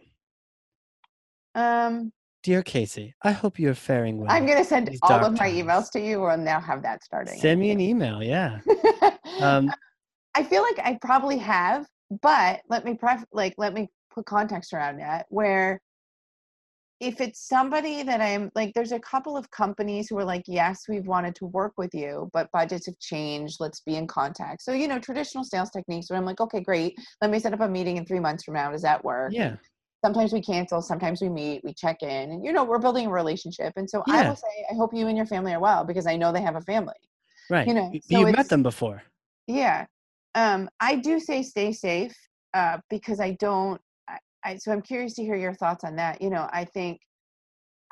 [1.55, 2.11] Um,
[2.43, 4.29] Dear Casey, I hope you're faring well.
[4.29, 5.53] I'm going to send all of my times.
[5.53, 6.21] emails to you.
[6.21, 7.39] We'll now have that starting.
[7.39, 8.21] Send me an email.
[8.21, 8.59] Yeah.
[9.41, 9.69] Um,
[10.33, 11.85] I feel like I probably have,
[12.21, 15.25] but let me pref- like let me put context around that.
[15.27, 15.81] Where
[16.99, 20.83] if it's somebody that I'm like, there's a couple of companies who are like, yes,
[20.87, 23.57] we've wanted to work with you, but budgets have changed.
[23.59, 24.61] Let's be in contact.
[24.61, 26.09] So you know, traditional sales techniques.
[26.09, 26.97] Where I'm like, okay, great.
[27.21, 28.71] Let me set up a meeting in three months from now.
[28.71, 29.33] Does that work?
[29.33, 29.55] yeah.
[30.03, 33.09] sometimes we cancel sometimes we meet we check in and you know we're building a
[33.11, 36.05] relationship and so i will say i hope you and your family are well because
[36.05, 36.93] i know they have a family
[37.49, 37.67] Right.
[37.67, 39.01] you know, so You've met them before.
[39.47, 39.85] yeah
[40.35, 42.15] um i do say stay safe
[42.53, 43.81] uh because i don't
[44.45, 46.99] I, so i'm curious to hear your thoughts on that you know i think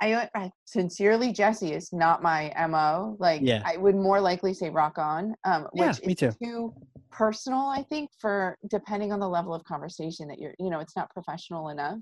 [0.02, 3.16] I, I sincerely Jessie is not my mo.
[3.20, 3.62] Like Yeah.
[3.64, 6.32] I would more likely say rock on, um, Yeah, which me is too.
[6.44, 6.74] too
[7.12, 7.60] personal.
[7.68, 11.10] I think for depending on the level of conversation that you're, you know, it's not
[11.12, 12.00] professional enough.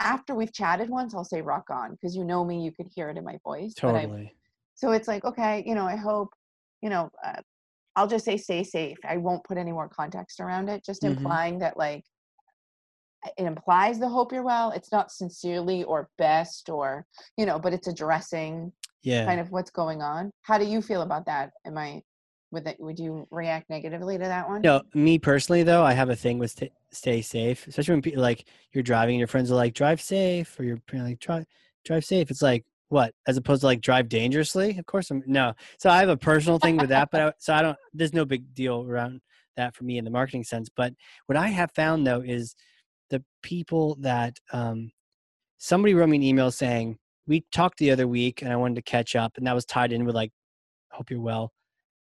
[0.00, 3.08] After we've chatted once, I'll say rock on because you know me, you could hear
[3.08, 3.74] it in my voice.
[3.82, 4.36] that I- Totally.
[4.74, 6.28] so it's like okay, you know, I hope,
[6.82, 7.40] you know, uh,
[7.96, 8.98] I'll just say stay safe.
[9.04, 10.84] I won't put any more context around it.
[10.84, 11.16] Just Mhm.
[11.16, 12.04] implying that like
[13.36, 14.70] it implies the hope you're well.
[14.70, 17.06] It's not sincerely or best or
[17.36, 19.26] you know, but it's addressing Yeah.
[19.26, 20.30] kind of what's going on.
[20.42, 21.50] How do you feel about that?
[21.66, 22.02] Am I
[22.52, 24.62] would that would you react negatively to that one?
[24.62, 28.22] No, me personally though, I have a thing with sta stay safe, especially when people
[28.22, 31.46] like you're driving and your friends are like drive safe or you're like drive
[31.84, 32.30] drive safe.
[32.30, 34.76] It's like what as opposed to like drive dangerously.
[34.78, 35.54] Of course, I'm no.
[35.78, 37.78] So I have a personal thing with that, but I, so I don't.
[37.94, 39.20] There's no big deal around
[39.56, 40.68] that for me in the marketing sense.
[40.68, 40.94] But
[41.26, 42.56] what I have found though is
[43.10, 44.90] the people that um,
[45.58, 48.82] somebody wrote me an email saying we talked the other week and I wanted to
[48.82, 50.32] catch up, and that was tied in with like
[50.90, 51.52] hope you're well,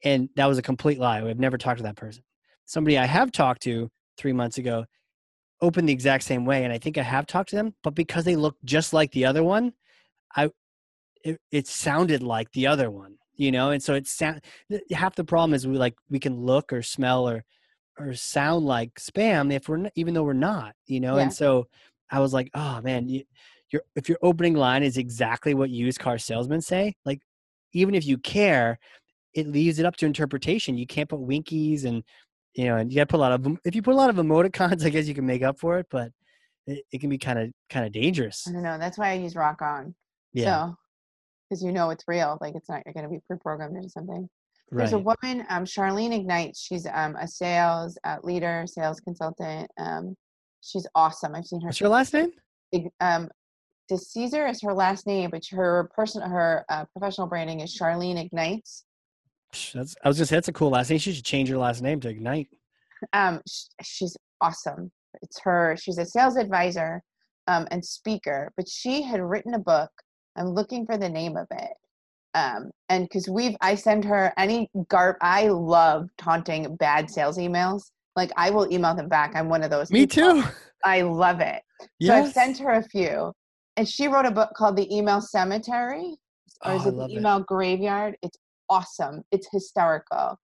[0.04, 1.22] and that was a complete lie.
[1.22, 2.24] I've never talked to that person
[2.68, 4.86] somebody I have talked to three months ago
[5.62, 8.26] opened the exact same way, and I think I have talked to them, but because
[8.26, 9.74] they look just like the other one,
[10.36, 10.52] I
[11.24, 14.42] it, it sounded like the other one, you know, and so it sound
[14.92, 17.44] half the problem is we like we can look or smell or
[18.00, 21.24] or sound like spam if we're not, even though we're not, you know, Yeah.
[21.24, 21.68] and so
[22.10, 23.24] I was like, oh man, you,
[23.72, 27.22] your if your opening line is exactly what used car salesmen say, like
[27.74, 28.80] even if you care,
[29.34, 30.78] it leaves it up to interpretation.
[30.78, 32.04] You can't put winkies and
[32.54, 34.10] you know, and you got to put a lot of if you put a lot
[34.10, 36.12] of emoticons, I guess you can make up for it, but
[36.66, 38.46] it, it can be kind of kind of dangerous.
[38.48, 38.78] I don't know.
[38.78, 39.94] That's why I use rock on.
[40.34, 40.78] Yeah, So
[41.50, 42.38] because you know it's real.
[42.42, 44.30] Like it's not you're gonna be pre-programmed into something.
[44.72, 44.80] Right.
[44.80, 46.56] There's a woman, um, Charlene Ignite.
[46.56, 49.70] She's um, a sales uh, leader, sales consultant.
[49.78, 50.16] Um,
[50.62, 51.36] she's awesome.
[51.36, 51.68] I've seen her.
[51.68, 52.32] What's your last name?
[53.00, 53.30] Um,
[53.92, 58.84] DeCesar is her last name, but her person, her uh, professional branding is Charlene Ignites.
[59.74, 61.00] That's I was just that's a cool last name.
[61.00, 62.50] She should change her last name to Ignite.
[63.14, 64.92] Um, sh- she's awesome.
[65.22, 65.76] It's her.
[65.80, 67.02] She's a sales advisor
[67.48, 69.90] um, and speaker, but she had written a book.
[70.36, 71.74] I'm looking for the name of it.
[72.34, 75.16] Um, and because we've, I send her any garb.
[75.22, 77.84] I love taunting bad sales emails.
[78.16, 79.36] Like I will email them back.
[79.36, 79.92] I'm one of those.
[79.92, 80.42] Me people.
[80.44, 80.50] too.
[80.86, 81.62] I love it.
[82.02, 83.34] So I've sent her a few,
[83.76, 86.16] and she wrote a book called The Email Cemetery,
[86.66, 87.12] or Oh, is I it The it.
[87.12, 88.16] Email Graveyard?
[88.22, 88.38] It's
[88.70, 89.24] awesome.
[89.32, 90.38] It's hysterical.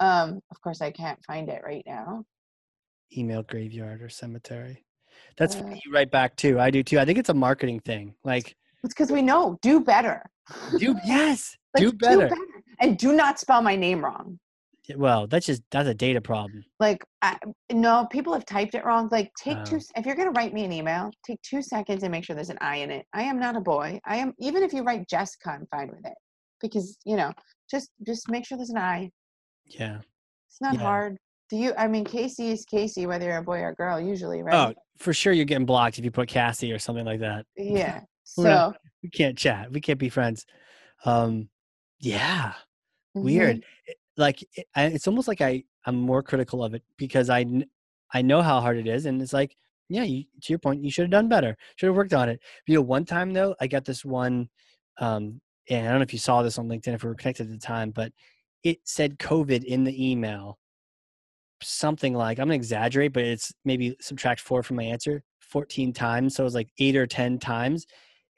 [0.00, 2.24] Um, of course, I can't find it right now.
[3.16, 4.84] Email graveyard or cemetery.
[5.36, 6.58] That's Uh, write back too.
[6.60, 6.98] I do too.
[6.98, 8.14] I think it's a marketing thing.
[8.24, 10.24] Like, It's because we know do better.
[10.78, 12.30] Do yes, Like, do better.
[12.80, 14.38] and do not spell my name wrong.
[14.96, 16.64] Well, that's just that's a data problem.
[16.80, 17.36] Like, I,
[17.70, 19.08] no, people have typed it wrong.
[19.12, 19.64] Like, take Oh.
[19.64, 19.80] two.
[19.96, 22.58] If you're gonna write me an email, take two seconds and make sure there's an
[22.60, 23.06] I in it.
[23.12, 24.00] I am not a boy.
[24.04, 24.32] I am.
[24.40, 26.14] Even if you write Jessica, I'm fine with it
[26.60, 27.32] because you know,
[27.70, 29.10] just just make sure there's an I.
[29.66, 29.98] Yeah.
[30.48, 30.80] It's not Yeah.
[30.80, 31.16] hard.
[31.50, 31.72] Do you?
[31.78, 34.70] I mean, Casey is Casey, whether you're a boy or a girl, usually, right?
[34.76, 37.44] Oh, for sure you're getting blocked if you put Cassie or something like that.
[37.56, 38.00] yeah.
[38.34, 39.72] So not- We can't chat.
[39.72, 40.44] We can't be friends.
[41.04, 41.48] Um,
[42.00, 42.52] yeah.
[43.14, 43.62] weird mhm.
[43.86, 47.44] It- like it, I- it's almost like i i'm more critical of it because i
[48.14, 49.56] i know how hard it is and it's like
[49.88, 52.38] yeah you, to your point you should have done better should have worked on it
[52.66, 54.48] you know one time though i got this one
[54.98, 57.46] um and i don't know if you saw this on linkedin if we were connected
[57.46, 58.12] at the time but
[58.62, 60.58] it said covid in the email
[61.62, 66.34] something like i'm gonna exaggerate but it's maybe subtract four from my answer 14 times
[66.36, 67.86] so it was like eight or ten times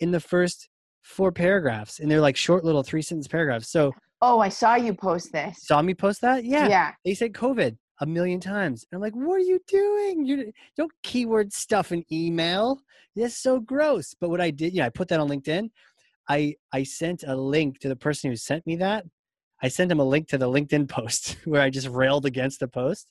[0.03, 0.69] in the first
[1.03, 3.93] four paragraphs and they're like short little three sentence paragraphs so
[4.25, 5.59] Oh, I saw you post this.
[5.65, 6.45] saw me post that?
[6.45, 6.69] Yeah.
[6.69, 6.93] yeah.
[7.05, 8.87] They said COVID a million times.
[8.91, 10.25] And I'm like, what are you doing?
[10.25, 12.79] You don't keyword stuff in email.
[13.17, 14.15] That's so gross.
[14.21, 15.71] But what I did, yeah, I put that on LinkedIn.
[16.29, 19.05] I I sent a link to the person who sent me that.
[19.61, 22.69] I sent him a link to the LinkedIn post where I just railed against the
[22.69, 23.09] post.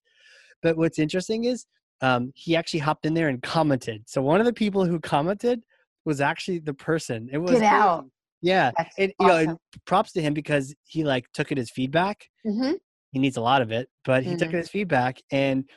[0.64, 1.66] But what's interesting is
[2.00, 4.04] um, he actually hopped in there and commented.
[4.08, 5.62] So one of the people who commented
[6.06, 7.30] was actually the person.
[7.32, 8.10] It was Get out.
[8.42, 12.30] Yeah, That's and you know, props to him because he like took it as feedback.
[12.46, 12.80] Mhm.
[13.14, 14.56] He needs a lot of it, but he took Mhm.
[14.56, 15.70] it as feedback and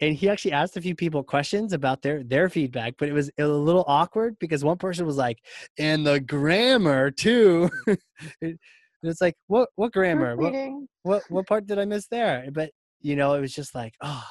[0.00, 3.30] and he actually asked a few people questions about their their feedback, but it was
[3.38, 5.38] a little awkward because one person was like,
[5.78, 7.70] "And the grammar too."
[8.42, 8.58] and
[9.02, 10.36] it's like, "What what grammar?
[10.38, 10.56] What
[11.02, 14.24] what what part did I miss there?" But you know, it was just like, "Oh,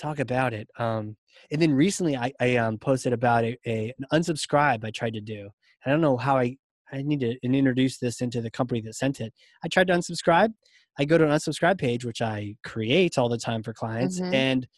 [0.00, 1.16] talk about it." Um,
[1.50, 5.20] and then recently, I I um, posted about a, a an unsubscribe I tried to
[5.20, 5.50] do.
[5.84, 6.56] I don't know how I
[6.92, 9.32] I need to introduce this into the company that sent it.
[9.64, 10.50] I tried to unsubscribe.
[10.98, 14.34] I go to an unsubscribe page, which I create all the time for clients, Mhm.
[14.34, 14.68] and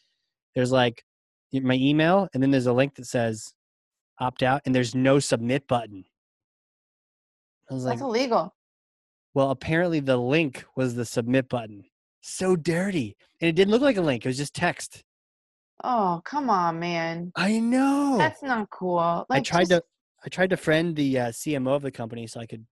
[0.54, 1.02] there's like
[1.52, 3.54] my email, and then there's a link that says
[4.20, 6.04] opt out, and there's no submit button.
[7.70, 8.54] I was like, That's illegal.
[9.34, 11.84] well, apparently the link was the submit button.
[12.20, 15.02] So dirty, and it didn't look like a link; it was just text.
[15.84, 17.32] Oh, come on, man.
[17.36, 18.16] I know.
[18.18, 19.26] That's not cool.
[19.30, 19.84] I tried just- to
[20.24, 22.64] I tried to friend the uh, CMO of the company so I could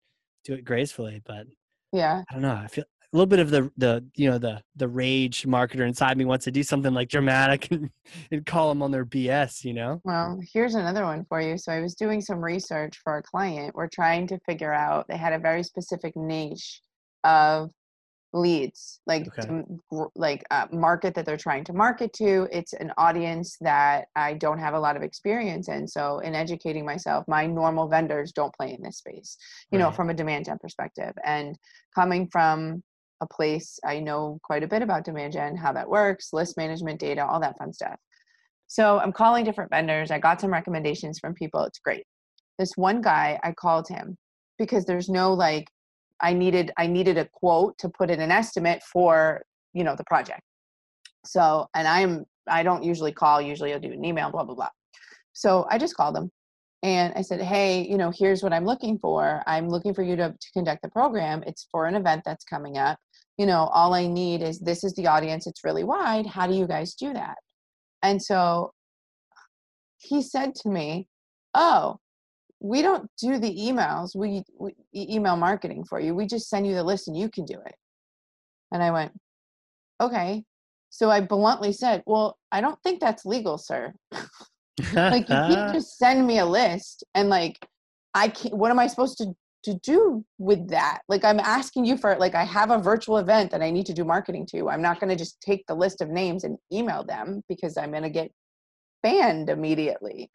[0.44, 1.46] do it gracefully, but
[1.92, 2.22] Yeah.
[2.30, 2.54] I don't know.
[2.54, 6.16] I feel a little bit of the the you know the the rage marketer inside
[6.16, 7.90] me wants to do something like dramatic and,
[8.30, 9.64] and call them on their BS.
[9.64, 10.00] You know?
[10.04, 11.58] Well, here's another one for you.
[11.58, 13.74] So I was doing some research for a client.
[13.74, 16.80] We're trying to figure out, they had a very specific niche
[17.24, 17.70] of
[18.32, 19.64] leads, like Okay.
[19.90, 22.46] to like uh, market that they're trying to market to.
[22.52, 25.88] It's an audience that I don't have a lot of experience in.
[25.88, 29.36] So in educating myself, my normal vendors don't play in this space,
[29.72, 31.12] you know, from a demand gen perspective.
[31.24, 31.56] And
[31.94, 32.82] coming from
[33.20, 37.00] a place I know quite a bit about demand gen, how that works, list management
[37.00, 37.98] data, all that fun stuff.
[38.66, 40.12] So I'm calling different vendors.
[40.12, 41.64] I got some recommendations from people.
[41.64, 42.04] It's great.
[42.58, 44.16] This one guy, I called him
[44.58, 45.66] because there's no like
[46.22, 49.42] I needed I needed a quote to put in an estimate for,
[49.72, 50.42] you know, the project.
[51.24, 54.70] So, and I'm I don't usually call, usually I'll do an email, blah blah blah.
[55.32, 56.30] So I just called them
[56.82, 59.42] and I said, "Hey, you know, here's what I'm looking for.
[59.46, 61.42] I'm looking for you to to conduct the program.
[61.46, 62.98] It's for an event that's coming up.
[63.38, 65.46] You know, all I need is this is the audience.
[65.46, 66.26] It's really wide.
[66.26, 67.36] How do you guys do that?"
[68.02, 68.72] And so
[69.98, 71.08] he said to me,
[71.54, 71.98] "Oh,
[72.60, 74.14] we don't do the emails.
[74.14, 76.14] We, we email marketing for you.
[76.14, 77.74] We just send you the list and you can do it."
[78.72, 79.12] And I went,
[80.00, 80.44] "Okay."
[80.90, 83.92] So I bluntly said, "Well, I don't think that's legal, sir.
[84.94, 87.58] like you can't just send me a list and like
[88.14, 88.56] I can't.
[88.56, 89.34] What am I supposed to
[89.64, 91.00] to do with that?
[91.08, 93.92] Like I'm asking you for like I have a virtual event that I need to
[93.92, 94.68] do marketing to.
[94.68, 97.90] I'm not going to just take the list of names and email them because I'm
[97.90, 98.30] going to get
[99.02, 100.30] banned immediately.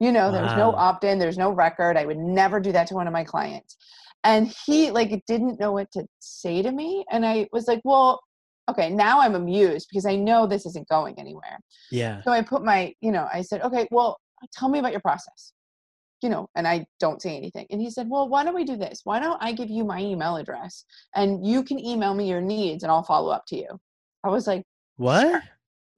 [0.00, 1.96] You know, there's no opt in, there's no record.
[1.98, 3.76] I would never do that to one of my clients.
[4.24, 7.04] And he like didn't know what to say to me.
[7.10, 8.20] And I was like, well,
[8.68, 11.58] okay, now I'm amused because I know this isn't going anywhere.
[11.90, 12.22] yeah.
[12.22, 14.18] So I put my, you know, I said, okay, well,
[14.52, 15.52] tell me about your process.
[16.22, 17.66] You know, and I don't say anything.
[17.70, 19.00] And he said, well, why don't we do this?
[19.04, 20.84] Why don't I give you my email address
[21.14, 23.80] and you can email me your needs and I'll follow up to you?
[24.22, 24.62] I was like,
[24.96, 25.42] What?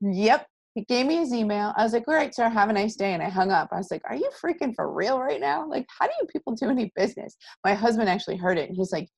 [0.00, 0.46] Yep.
[0.74, 1.72] He gave me his email.
[1.76, 3.12] I was like, all right, sir, have a nice day.
[3.12, 3.68] And I hung up.
[3.72, 5.68] I was like, are you freaking for real right now?
[5.68, 7.36] Like, how do you people do any business?
[7.64, 9.08] My husband actually heard it and he's like,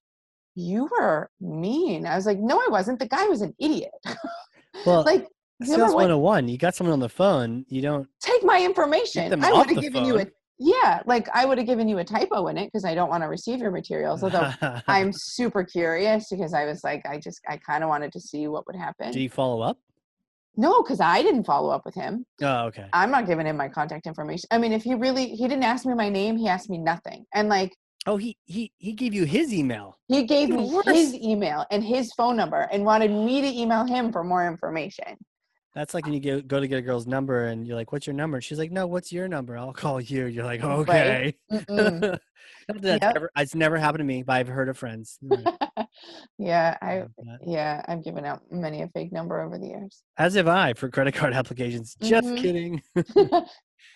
[0.57, 2.07] you were mean.
[2.07, 2.98] I was like, no, I wasn't.
[2.98, 3.92] The guy was an idiot.
[4.84, 5.28] Well, like,
[5.62, 6.48] Sales 101.
[6.48, 7.64] You got someone on the phone.
[7.68, 8.09] You don't.
[8.20, 9.44] take my information.
[9.44, 10.26] I would have given you a
[10.59, 13.22] yeah, like I would have given you a typo in it because I don't want
[13.22, 14.22] to receive your materials.
[14.22, 14.52] Although
[14.88, 18.46] I'm super curious because I was like, I just I kind of wanted to see
[18.46, 19.11] what would happen.
[19.11, 19.78] do you follow up?
[20.57, 22.24] No, because I didn't follow up with him.
[22.42, 22.86] Oh, okay.
[22.92, 24.46] I'm not giving him my contact information.
[24.50, 27.26] I mean, if he really he didn't ask me my name, he asked me nothing.
[27.34, 27.72] And like
[28.07, 29.96] Oh, he he he gave you his email.
[30.09, 34.12] he gave me his email and his phone number and wanted me to email him
[34.12, 35.16] for more information.
[35.75, 38.07] That's like when you go, go to get a girl's number and you're like, "What's
[38.07, 39.59] your number?" She's like, "No, what's your number?
[39.59, 43.14] I'll call you." You're like, "Okay." That's Yep.
[43.14, 45.18] never, it's never happened to me, but I've heard of friends.
[46.39, 47.05] Yeah, I
[47.47, 50.03] yeah, I've given out many a fake number over the years.
[50.18, 51.97] As have I for credit card applications.
[52.01, 52.37] Just Mhm.
[52.37, 52.83] kidding.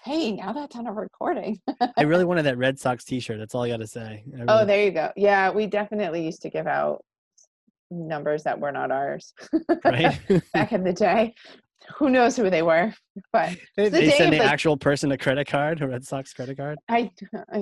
[0.05, 1.61] hey, now that's on a recording.
[1.97, 3.39] I really wanted that Red Sox T-shirt.
[3.39, 4.25] That's all I got to say.
[4.39, 5.11] I Oh, there you go.
[5.17, 7.05] Yeah, we definitely used to give out
[7.91, 9.33] numbers that were not ours
[9.85, 10.21] right?
[10.55, 11.35] back in the day.
[11.97, 12.93] Who knows who they were?
[13.33, 16.79] But they the day the actual person a credit card, a Red Sox credit card.
[16.89, 17.11] I,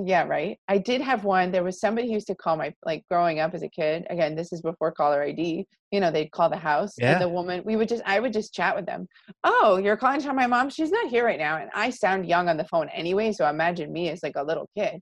[0.05, 0.59] yeah, right.
[0.69, 1.53] I did have one.
[1.53, 4.07] There was somebody who used to call my, like growing up as a kid.
[4.11, 5.67] Again, this is before caller ID.
[5.93, 6.95] You know, they'd call the house.
[6.99, 7.13] Yeah.
[7.13, 9.07] And the woman, we would just, I would just chat with them.
[9.45, 10.71] Oh, you're calling to my mom?
[10.71, 11.59] She's not here right now.
[11.59, 13.33] And I sound young on the phone anyway.
[13.33, 15.01] So imagine me as like a little kid.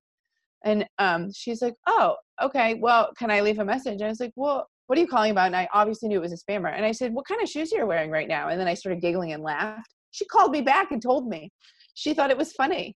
[0.65, 2.75] And um, she's like, oh, okay.
[2.75, 4.03] Well, can I leave a message?
[4.03, 5.47] I was like, well, what are you calling about?
[5.47, 6.72] And I obviously knew it was a spammer.
[6.74, 8.49] And I said, what kind of shoes are you wearing right now?
[8.49, 9.89] And then I started giggling and laughed.
[10.11, 11.51] She called me back and told me.
[11.95, 12.95] She thought it was funny.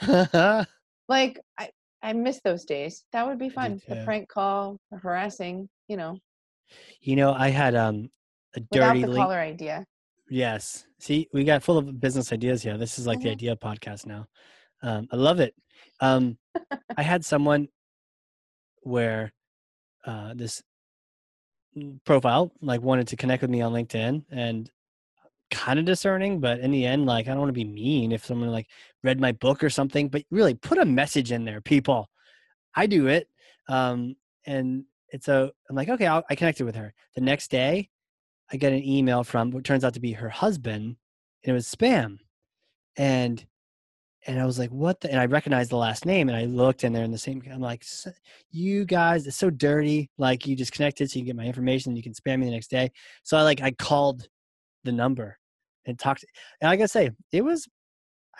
[1.08, 1.68] Like I,
[2.02, 3.04] I miss those days.
[3.12, 3.80] That would be fun.
[3.88, 6.16] The prank call, the harassing, you know,
[7.00, 8.08] You know, I had um
[8.56, 9.26] a without dirty the link.
[9.26, 9.84] caller idea.
[10.30, 10.86] Yes.
[10.98, 12.78] See, we got full of business ideas here.
[12.78, 13.32] This is like the Mhm.
[13.32, 14.26] idea podcast now.
[14.82, 15.54] Um, I love it.
[16.00, 16.38] Um,
[16.96, 17.68] I had someone
[18.82, 19.32] where
[20.06, 20.62] uh, this
[22.04, 24.70] profile like wanted to connect with me on LinkedIn and
[25.50, 28.24] kind of discerning, but in the end, like I don't want to be mean if
[28.24, 28.68] someone like
[29.02, 32.10] read my book or something, but really put a message in there, people.
[32.74, 33.28] I do it.
[33.68, 34.16] Um,
[34.46, 36.92] and it's a, I'm like, okay, I'll, I connected with her.
[37.14, 37.88] The next day,
[38.52, 40.96] I get an email from what turns out to be her husband, and
[41.44, 42.18] it was spam.
[42.96, 43.44] And
[44.26, 45.10] and I was like, what the?
[45.10, 47.42] And I recognized the last name, and I looked, and they're in the same.
[47.52, 48.08] I'm like, "S-
[48.50, 50.10] you guys, it's so dirty.
[50.18, 52.52] Like you just connected, so you get my information, and you can spam me the
[52.52, 52.90] next day.
[53.22, 54.28] So I like I called
[54.84, 55.38] the number
[55.86, 56.24] and talked.
[56.60, 57.68] And I gotta say, it was.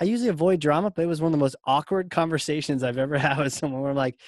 [0.01, 3.19] I usually avoid drama, but it was one of the most awkward conversations I've ever
[3.19, 3.83] had with someone.
[3.83, 4.19] Where I'm like,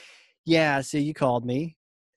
[0.44, 1.76] yeah, so you called me.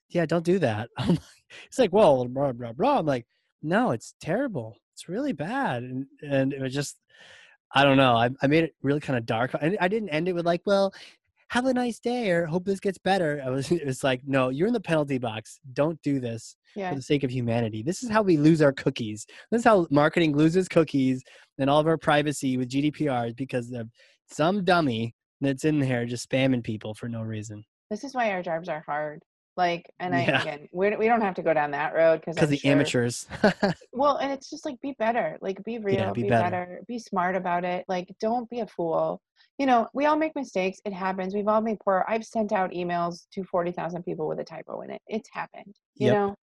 [0.10, 0.90] Yeah, don't do that.
[0.98, 1.20] I'm like,
[1.68, 3.00] it's like, well, blah blah blah.
[3.00, 3.26] I'm like,
[3.62, 4.78] no, it's terrible.
[4.94, 6.98] It's really bad, and and it was just
[7.74, 8.16] I don't know.
[8.16, 9.54] I, I made it really kind of dark.
[9.56, 10.94] I, I didn't end it with like, well,
[11.50, 13.42] have a nice day or hope this gets better.
[13.46, 15.60] I was, it was like, no, you're in the penalty box.
[15.74, 16.90] Don't do this Yeah.
[16.90, 17.84] for the sake of humanity.
[17.84, 19.26] This is how we lose our cookies.
[19.52, 21.24] This is how marketing loses cookies
[21.58, 23.90] and all of our privacy with GDPR because of
[24.32, 27.64] some dummy that's in there just spamming people for no reason.
[27.90, 29.24] This is why our jobs are hard.
[29.58, 30.42] Like, and I Yeah.
[30.42, 33.28] again, we we don't have to go down that road because Because the amateurs.
[33.92, 35.38] Well, and it's just like be better.
[35.42, 36.44] Like be real, be be, better.
[36.50, 36.82] better.
[36.88, 37.86] be smart about it.
[37.88, 39.20] Like don't be a fool.
[39.58, 40.80] You know, we all make mistakes.
[40.86, 41.34] It happens.
[41.34, 42.06] We've all made poor.
[42.08, 45.02] I've sent out emails to forty thousand people with a typo in it.
[45.08, 45.76] It's happened.
[45.96, 46.16] You Yep.
[46.16, 46.36] know.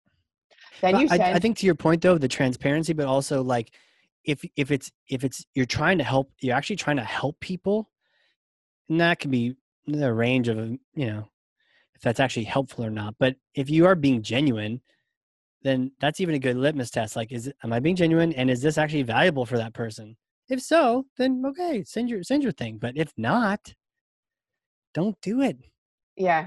[0.82, 1.34] Then you I.
[1.34, 3.72] I think to your point though, the transparency, but also like
[4.24, 7.90] if if it's if it's you're trying to help, you're actually trying to help people,
[8.88, 9.54] and that can be
[9.86, 10.58] the range of
[10.94, 11.28] you know
[11.96, 13.16] if that's actually helpful or not.
[13.18, 14.80] But if you are being genuine,
[15.62, 17.16] then that's even a good litmus test.
[17.16, 20.16] Like, is am I being genuine, and is this actually valuable for that person?
[20.48, 22.78] If so, then okay, send your send your thing.
[22.78, 23.74] But if not,
[24.94, 25.58] don't do it.
[26.16, 26.46] yeah.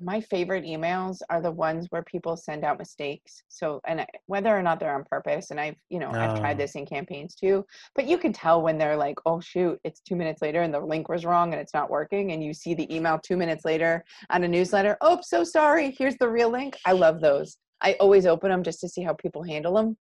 [0.00, 3.42] My favorite emails are the ones where people send out mistakes.
[3.48, 6.56] So, and I- whether or not they're on purpose, and I've, you know, I've tried
[6.56, 6.58] Oh.
[6.58, 10.16] this in campaigns too, but you can tell when they're like, oh, shoot, it's two
[10.16, 12.32] minutes later and the link was wrong and it's not working.
[12.32, 14.96] And you see the email two minutes later on a newsletter.
[15.02, 15.94] Oh, so sorry.
[15.98, 16.76] Here's the real link.
[16.86, 17.58] I love those.
[17.80, 19.96] I always open them just to see how people handle them.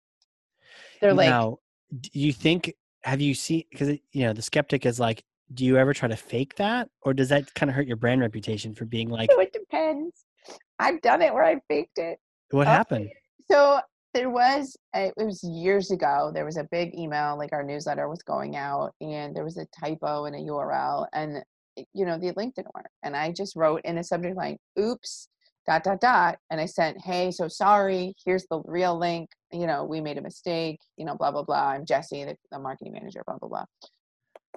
[1.01, 1.57] They're like, now,
[1.99, 5.77] do you think have you seen because you know the skeptic is like, do you
[5.77, 8.85] ever try to fake that, or does that kind of hurt your brand reputation for
[8.85, 10.25] being like, "Oh, it depends.
[10.79, 12.19] I've done it where I faked it.
[12.51, 13.09] what Oh, happened?
[13.49, 13.79] So
[14.13, 18.23] there was, it was years ago, there was a big email, like our newsletter was
[18.23, 21.43] going out, and there was a typo in a URL, and,
[21.77, 22.89] eh, you know, the link didn't work.
[23.03, 25.29] And I just wrote in the subject line, oops,
[25.67, 26.37] dot, dot, dot.
[26.49, 29.29] And I sent, hey, so sorry, here's the real link.
[29.51, 31.69] You know, we made a mistake, you know, blah, blah, blah.
[31.69, 33.65] I'm Jessie, the, the marketing manager, blah, blah, blah.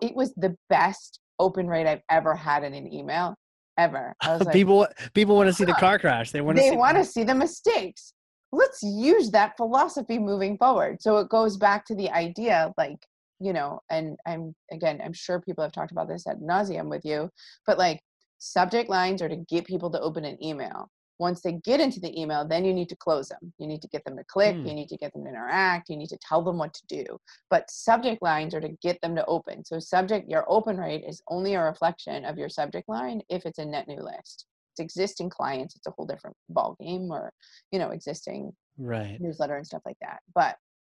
[0.03, 3.34] It was the best open rate I've ever had in an email,
[3.76, 4.14] ever.
[4.26, 6.30] Like, people people want to see the car crash.
[6.30, 6.76] They want to they see.
[6.76, 8.12] want to see the mistakes
[8.53, 12.99] let's use that philosophy moving forward so it goes back to the idea like
[13.40, 17.05] you know and i'm again i'm sure people have talked about this at nauseum with
[17.05, 17.28] you
[17.66, 18.01] but like
[18.38, 20.88] subject lines are to get people to open an email
[21.19, 23.53] once they get into the email then you need to close them.
[23.59, 24.66] You need to get them to click Hmm.
[24.66, 27.05] you need to get them to interact you need to tell them what to do.
[27.51, 29.64] But subject lines are to get them to open.
[29.64, 33.59] So subject your open rate is only a reflection of your subject line if it's
[33.59, 34.47] a net new list.
[34.73, 37.33] It's existing clients it's a whole different ball game or
[37.73, 39.21] you know existing right.
[39.21, 40.21] newsletter and stuff like that.
[40.35, 40.57] But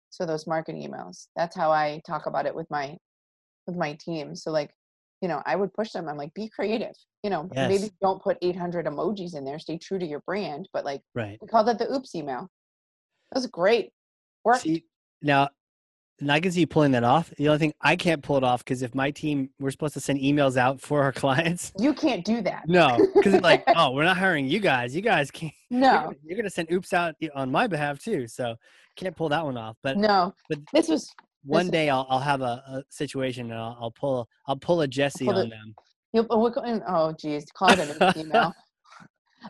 [0.09, 2.97] so those marketing emails that's how i talk about it with my
[3.67, 4.35] with my team.
[4.35, 4.71] So like
[5.21, 6.93] you know i would push them i'm like be creative
[7.23, 7.69] you know Yes.
[7.69, 11.37] maybe don't put 800 emojis in there stay true to your brand but like Right.
[11.41, 12.49] we call that the oops email
[13.31, 13.91] that was great
[14.43, 14.85] worked See
[15.21, 15.49] now,
[16.19, 17.31] and I can see you pulling that off.
[17.37, 19.99] The only thing I can't pull it off because if my team we're supposed to
[19.99, 23.91] send emails out for our clients, you can't do that no, because it's like, oh,
[23.91, 24.95] we're not hiring you guys.
[24.95, 25.53] You guys can't.
[25.69, 28.27] No you're gonna send oops out on my behalf too.
[28.27, 28.55] So
[28.97, 29.77] can't pull that one off.
[29.81, 31.09] But no but this was
[31.43, 34.87] one day I'll I'll have a, a situation and I'll, I'll pull I'll pull a
[34.87, 35.75] Jessie pull on it- them.
[36.13, 38.53] You'll, oh, we're going- oh, geez, call it an email.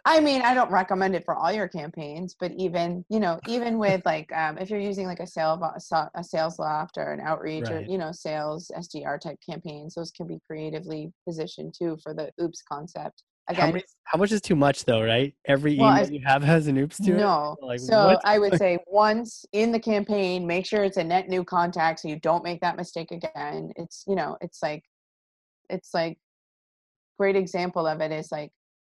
[0.05, 3.77] I mean, I don't recommend it for all your campaigns, but even you know, even
[3.77, 7.81] with like um, if you're using like a sale a Salesloft or an outreach or
[7.81, 12.61] you know sales SDR type campaigns, those can be creatively positioned too for the oops
[12.61, 13.23] concept.
[13.57, 15.33] How, many, how much is too much though, right?
[15.45, 17.17] Every Well, email I- you have has an oops to it.
[17.17, 17.55] no.
[17.61, 18.21] Like, so what?
[18.25, 22.07] I would say once in the campaign, make sure it's a net new contact so
[22.07, 23.71] you don't make that mistake again.
[23.75, 24.83] It's you know, it's like
[25.69, 26.17] it's like
[27.19, 28.51] great example of it is like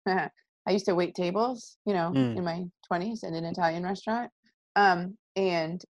[0.07, 0.29] I
[0.69, 2.37] used to wait tables, you know, Mm.
[2.37, 4.29] in my 20s in an Italian restaurant.
[4.75, 5.83] Um, and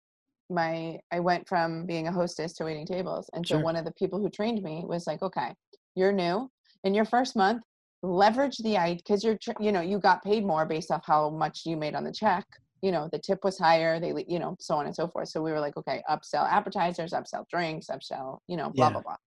[0.49, 3.30] my I went from being a hostess to waiting tables.
[3.34, 3.64] And so Sure.
[3.64, 5.53] one of the people who trained me was like, "Okay,
[5.95, 6.49] you're new.
[6.84, 7.64] In your first month,
[8.04, 11.62] leverage the I because you're you know, you got paid more based off how much
[11.66, 12.45] you made on the check.
[12.82, 15.30] You know, the tip was higher, they you know, so on and so forth.
[15.30, 18.93] So we were like, "Okay, upsell appetizers, upsell drinks, upsell, you know, blah Yeah.
[18.93, 19.18] blah blah."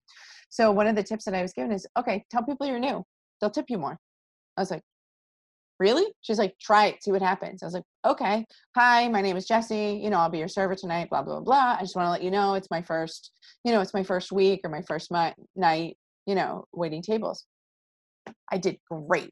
[0.51, 3.05] So one of the tips that I was given is, "Okay, tell people you're new.
[3.41, 3.99] They'll tip you more."
[4.57, 4.83] I was like,
[5.81, 6.05] really?
[6.21, 7.63] She's like, try it, see what happens.
[7.63, 8.47] I was like, okay.
[8.77, 10.01] Hi, my name is Jessie.
[10.03, 11.77] You know, I'll be your server tonight, blah, blah, blah.
[11.79, 13.33] I just want to let you know it's my first,
[13.65, 15.97] you know, it's my first week or my first mi- night,
[16.27, 17.45] you know, waiting tables.
[18.51, 19.31] I did great.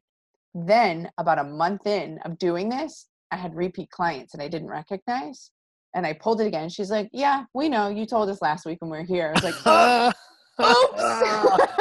[0.53, 4.69] Then, about a month in of doing this, I had repeat clients that I didn't
[4.69, 5.51] recognize.
[5.95, 6.69] And I pulled it again.
[6.69, 7.89] She's like, yeah, we know.
[7.89, 9.29] You told us last week when we were here.
[9.29, 10.07] I was like, oh,
[10.61, 11.01] oops.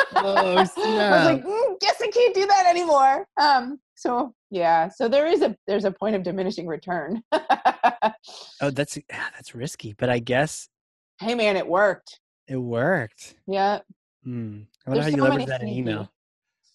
[0.16, 3.26] oh, I was like, mm, guess I can't do that anymore.
[3.40, 7.22] Um, so yeah, so there is a there's a point of diminishing return.
[7.32, 10.68] oh, that's ah, that's risky, but I guess
[11.20, 12.18] hey man, it worked.
[12.48, 13.36] it worked.
[13.46, 13.80] Yeah,
[14.24, 14.62] Hmm.
[14.86, 16.10] I wonder There's how you so leverage that in email.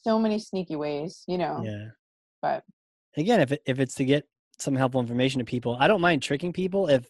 [0.08, 1.62] So many sneaky ways, you know.
[1.64, 1.88] Yeah.
[2.42, 2.64] But
[3.18, 4.26] Again, if it, if it's to get
[4.60, 7.10] some helpful information to people, I don't mind tricking people if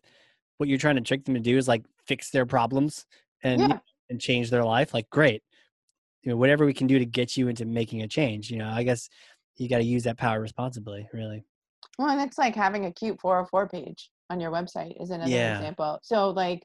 [0.58, 3.06] what you're trying to trick them to do is like fix their problems
[3.44, 3.80] and yeah,
[4.10, 4.94] and change their life.
[4.94, 5.44] Like, great.
[6.24, 8.50] You know, whatever we can do to get you into making a change.
[8.50, 9.10] You know, I guess
[9.58, 11.08] you got to use that power responsibly.
[11.14, 11.46] Really.
[12.00, 15.58] well, and it's like having a cute 404 page on your website is another Yeah.
[15.58, 16.00] example.
[16.02, 16.64] So like,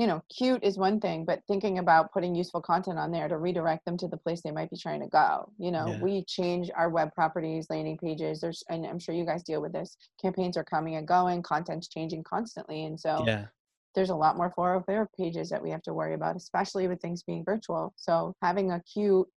[0.00, 3.36] you know, cute is one thing, but thinking about putting useful content on there to
[3.36, 5.52] redirect them to the place they might be trying to go.
[5.58, 6.00] You know, Yeah.
[6.00, 8.40] we change our web properties, landing pages.
[8.40, 9.98] There's, and I'm sure you guys deal with this.
[10.18, 13.48] Campaigns are coming and going, content's changing constantly, and so Yeah.
[13.94, 17.22] there's a lot more 404 pages that we have to worry about, especially with things
[17.22, 17.92] being virtual.
[17.96, 19.28] So having a cute,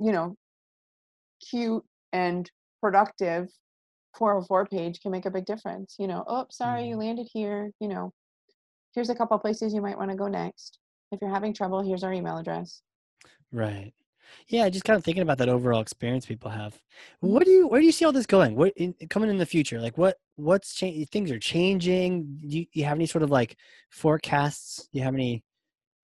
[0.00, 0.36] you know,
[1.38, 2.50] cute and
[2.80, 3.48] productive
[4.14, 5.94] 404 page can make a big difference.
[6.00, 7.00] You know, oh, sorry, you mm-hmm.
[7.00, 7.70] landed here.
[7.78, 8.12] You know,
[8.94, 10.78] here's a couple places you might want to go next.
[11.12, 12.82] If you're having trouble, here's our email address.
[13.52, 13.92] Right.
[14.48, 16.74] Yeah, just kind of thinking about that overall experience people have.
[16.74, 17.28] Mm-hmm.
[17.32, 18.54] What do you where do you see all this going?
[18.54, 19.80] What in, coming in the future?
[19.80, 21.06] Like what what's changing?
[21.06, 22.38] Things are changing.
[22.40, 23.56] Do you, you have any sort of like
[23.90, 24.88] forecasts?
[24.92, 25.42] Do you have any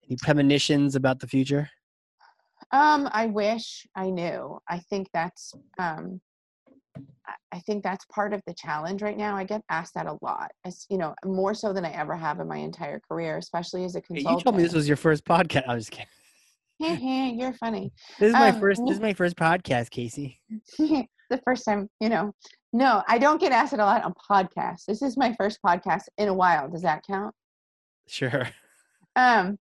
[0.07, 1.69] any premonitions about the future?
[2.71, 4.59] Um, I wish I knew.
[4.67, 6.19] I think that's um
[7.51, 9.35] I- think that's part of the challenge right now.
[9.35, 10.51] I get asked that a lot.
[10.63, 13.95] As you know, more so than I ever have in my entire career, especially as
[13.95, 14.39] a Hey, consultant.
[14.39, 15.67] You told me this was your first podcast.
[15.67, 16.05] I was kidding.
[16.79, 17.91] Hey, You're funny.
[18.19, 18.81] This is my Um, first.
[18.85, 20.39] This is my first podcast, Casey.
[20.77, 22.33] the first time, you know.
[22.73, 24.85] No, I don't get asked it a lot on podcasts.
[24.85, 26.69] This is my first podcast in a while.
[26.69, 27.33] Does that count?
[28.07, 28.47] Sure.
[29.15, 29.57] Um,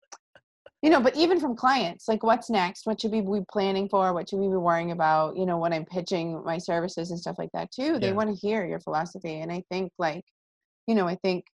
[0.83, 2.87] you know, but even from clients, like what's next?
[2.87, 4.15] What should we be planning for?
[4.15, 5.37] What should we be worrying about?
[5.37, 8.13] You know, when I'm pitching my services and stuff like that too, they Yeah.
[8.13, 9.41] want to hear your philosophy.
[9.41, 10.25] And I think like,
[10.87, 11.45] you know, I think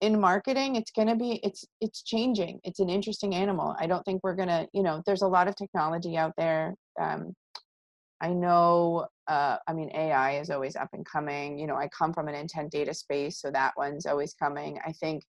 [0.00, 4.02] in marketing it's going to be it's it's changing it's an interesting animal i don't
[4.04, 7.34] think we're going to you know there's a lot of technology out there um,
[8.20, 12.12] i know uh, i mean ai is always up and coming you know i come
[12.14, 15.22] from an intent data space so that one's always coming i think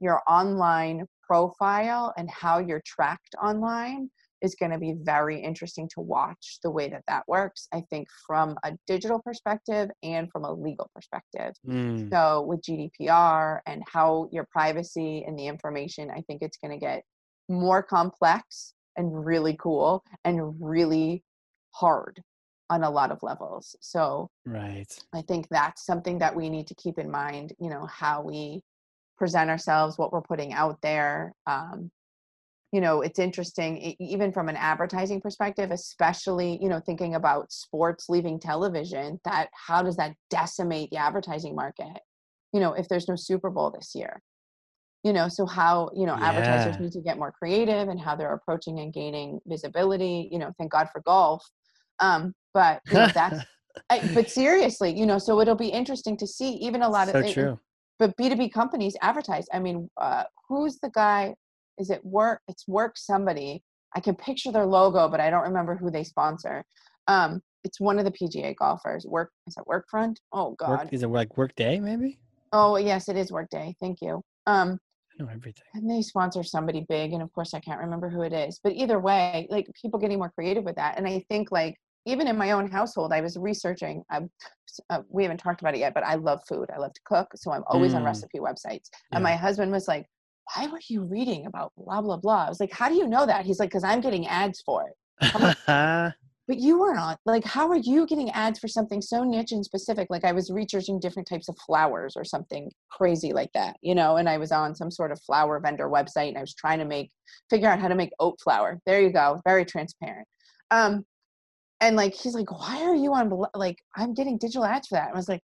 [0.00, 4.10] your online profile and how you're tracked online
[4.42, 8.08] is going to be very interesting to watch the way that that works i think
[8.26, 14.28] from a digital perspective and from a legal perspective Mm, so with GDPR and how
[14.32, 17.04] your privacy and the information, I think it's going to get
[17.48, 21.22] more complex and really cool and really
[21.72, 22.20] hard
[22.70, 23.74] on a lot of levels.
[23.80, 24.86] So right.
[25.12, 28.62] I think that's something that we need to keep in mind, you know, how we
[29.20, 31.34] present ourselves, what we're putting out there.
[31.46, 31.90] Um,
[32.72, 38.06] you know, it's interesting, even from an advertising perspective, especially, you know, thinking about sports
[38.08, 41.98] leaving television, that how does that decimate the advertising market?
[42.52, 44.22] You know, if there's no Super Bowl this year,
[45.04, 48.34] you know, so how, you know, advertisers need to get more creative and how they're
[48.34, 51.44] approaching and gaining visibility, you know, thank God for golf.
[51.98, 53.44] Um, but, you know, that's,
[53.90, 57.18] I, but seriously, you know, so it'll be interesting to see even a lot so
[57.18, 57.58] of and- true.
[58.00, 59.46] But B2B companies advertise.
[59.52, 61.34] I mean, uh, who's the guy?
[61.78, 62.40] Is it work?
[62.48, 63.62] It's work somebody.
[63.94, 66.64] I can picture their logo, but I don't remember who they sponsor.
[67.08, 69.04] Um, it's one of the PGA golfers.
[69.06, 70.16] Work is it Workfront?
[70.32, 70.70] Oh God.
[70.70, 72.18] Work is it like Workday maybe?
[72.52, 73.76] oh yes, it is Workday.
[73.80, 74.22] Thank you.
[74.46, 74.78] Um,
[75.12, 75.64] I know everything.
[75.74, 78.60] and they sponsor somebody big, and of course I can't remember who it is.
[78.64, 81.76] But either way, like people getting more creative with that, and I think like
[82.06, 84.02] even in my own household, I was researching.
[84.10, 84.30] Um,
[84.88, 86.68] uh, we haven't talked about it yet, but I love food.
[86.74, 88.06] I love to cook, so I'm always on Mm.
[88.06, 88.88] recipe websites.
[88.92, 89.16] Yeah.
[89.16, 90.06] And my husband was like,
[90.54, 93.26] "Why were you reading about blah blah blah?" I was like, "How do you know
[93.26, 94.96] that?" He's like, "Cause I'm getting ads for it."
[96.48, 99.64] but you weren't on like how are you getting ads for something so niche and
[99.64, 103.94] specific like i was researching different types of flowers or something crazy like that you
[103.94, 106.78] know and i was on some sort of flower vendor website and i was trying
[106.80, 107.10] to make
[107.50, 110.26] figure out how to make oat flour there you go very transparent
[110.72, 111.04] um
[111.80, 115.08] and like he's like why are you on like i'm getting digital ads for that.
[115.08, 115.42] And i was like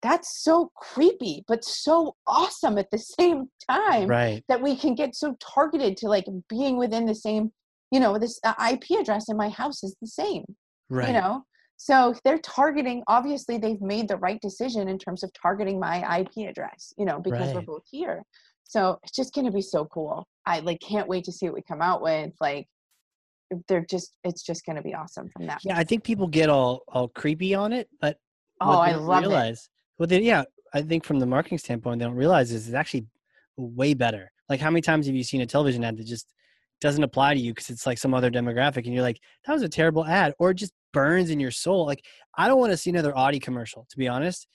[0.00, 4.44] that's so creepy but so awesome at the same time right.
[4.48, 7.50] that we can get so targeted to like being within the same
[7.90, 10.44] you know this uh, ip address in my house is the same
[10.90, 11.08] right.
[11.08, 11.42] you know?
[11.80, 16.48] So they're targeting obviously they've made the right decision in terms of targeting my ip
[16.48, 18.22] address you know because we're both here.
[18.64, 20.26] So it's just going to be so cool.
[20.44, 22.66] I like can't wait to see what we come out with like
[23.66, 26.48] they're just it's just going to be awesome from that yeah i think people get
[26.50, 28.18] all all creepy on it but
[28.60, 29.26] oh i love it.
[29.26, 29.68] realize
[29.98, 30.44] well they, yeah
[30.74, 33.06] i think from the marketing standpoint they don't realize is it's actually
[33.58, 34.30] way better.
[34.48, 36.32] Like how many times have you seen a television ad that just
[36.80, 39.62] doesn't apply to you because it's like some other demographic and you're like that was
[39.62, 41.84] a terrible ad or it just burns in your soul.
[41.84, 42.04] Like
[42.36, 44.46] i don't want to see another audi commercial to be honest.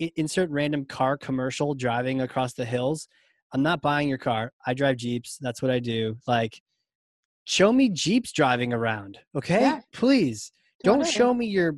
[0.00, 3.08] I- insert random car commercial driving across the hills.
[3.52, 4.52] I'm not buying your car.
[4.66, 5.38] I drive jeeps.
[5.40, 6.16] That's what i do.
[6.26, 6.60] Like
[7.46, 9.80] show me jeeps driving around okay Yeah.
[9.94, 10.52] please
[10.84, 11.12] don't Totally.
[11.12, 11.74] show me your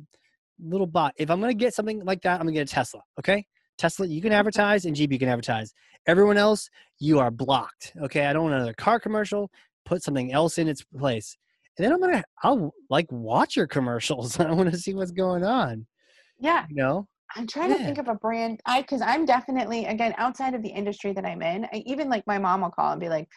[0.61, 1.13] little bot.
[1.17, 3.01] If I'm gonna get something like that, I'm gonna get a Tesla.
[3.17, 3.45] Okay,
[3.77, 5.73] Tesla, you can advertise, and Jeep, you can advertise.
[6.05, 7.93] Everyone else, you are blocked.
[8.01, 9.49] Okay, I don't want another car commercial.
[9.85, 11.37] Put something else in its place,
[11.77, 14.37] and then I'm gonna, I'll like watch your commercials.
[14.39, 15.87] I want to see what's going on.
[16.39, 17.07] yeah You know?
[17.35, 18.59] I'm trying to think of a brand.
[18.65, 21.65] I because I'm definitely again outside of the industry that I'm in.
[21.73, 23.29] I, even like my mom will call and be like,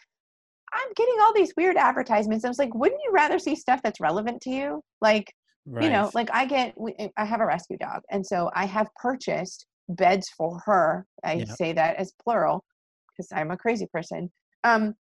[0.73, 3.99] "I'm getting all these weird advertisements." I was like, "Wouldn't you rather see stuff that's
[3.99, 5.33] relevant to you?" Like
[5.65, 5.85] Right.
[5.85, 6.75] you know, like I get.
[6.99, 11.05] eh, I have a rescue dog, and so I have purchased beds for her.
[11.23, 11.55] I Yeah.
[11.55, 12.63] say that as plural
[13.09, 14.31] because I'm a crazy person.
[14.63, 14.95] Um,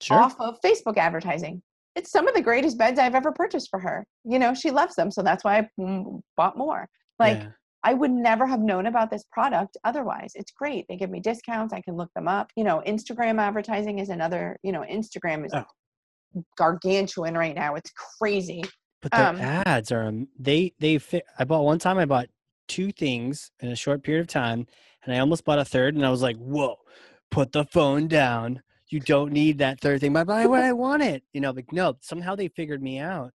[0.00, 0.18] sure.
[0.18, 1.62] off of Facebook advertising.
[1.96, 4.04] It's some of the greatest beds I've ever purchased for her.
[4.24, 6.88] You know, she loves them, so that's why I mm, bought more.
[7.18, 7.50] Like Yeah.
[7.84, 10.32] I would never have known about this product otherwise.
[10.34, 10.86] It's great.
[10.88, 11.72] They give me discounts.
[11.74, 12.50] I can look them up.
[12.56, 15.64] You know, Instagram advertising is another, you know, Instagram is Oh.
[16.56, 17.74] gargantuan right now.
[17.74, 18.62] It's crazy.
[19.02, 21.24] But their um, ads are am- they they fit.
[21.38, 21.98] I bought one time.
[21.98, 22.28] I bought
[22.68, 24.66] two things in a short period of time,
[25.04, 25.94] and I almost bought a third.
[25.94, 26.76] And I was like, "Whoa,
[27.30, 28.62] put the phone down.
[28.88, 31.22] You don't need that third thing." But why would I want it?
[31.34, 31.96] You know, like no.
[32.00, 33.32] Somehow they figured me out,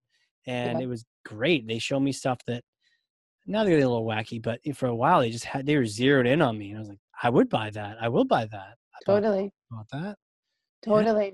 [0.48, 0.86] and Yeah.
[0.86, 1.68] it was great.
[1.68, 2.64] They show me stuff that
[3.50, 5.86] now they're getting a little wacky, but for a while they just had they were
[5.86, 7.98] zeroed in on me, and I was like, "I would buy that.
[8.02, 8.78] I will buy that.
[8.96, 9.52] I Totally.
[9.72, 10.18] bought that."
[10.84, 11.34] Totally.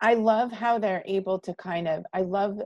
[0.00, 2.60] I love how they're able to kind of I love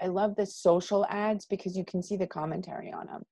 [0.00, 3.22] I love the social ads because you can see the commentary on them.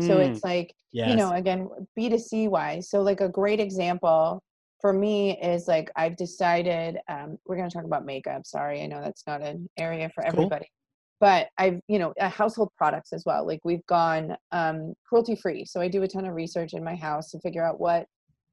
[0.00, 1.10] So Mm, it's like yes.
[1.10, 4.42] you know again b2c wise so like a great example
[4.80, 8.86] for me is like i've decided um, we're going to talk about makeup sorry i
[8.86, 10.32] know that's not an area for Cool.
[10.32, 10.66] everybody
[11.20, 15.80] but i've you know household products as well like we've gone um, cruelty free so
[15.80, 18.06] i do a ton of research in my house to figure out what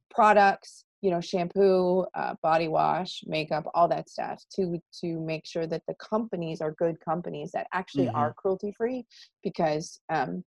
[0.09, 5.67] products you know shampoo uh, body wash makeup all that stuff to to make sure
[5.67, 8.15] that the companies are good companies that actually Mhm.
[8.15, 9.05] are cruelty free
[9.43, 10.43] because um,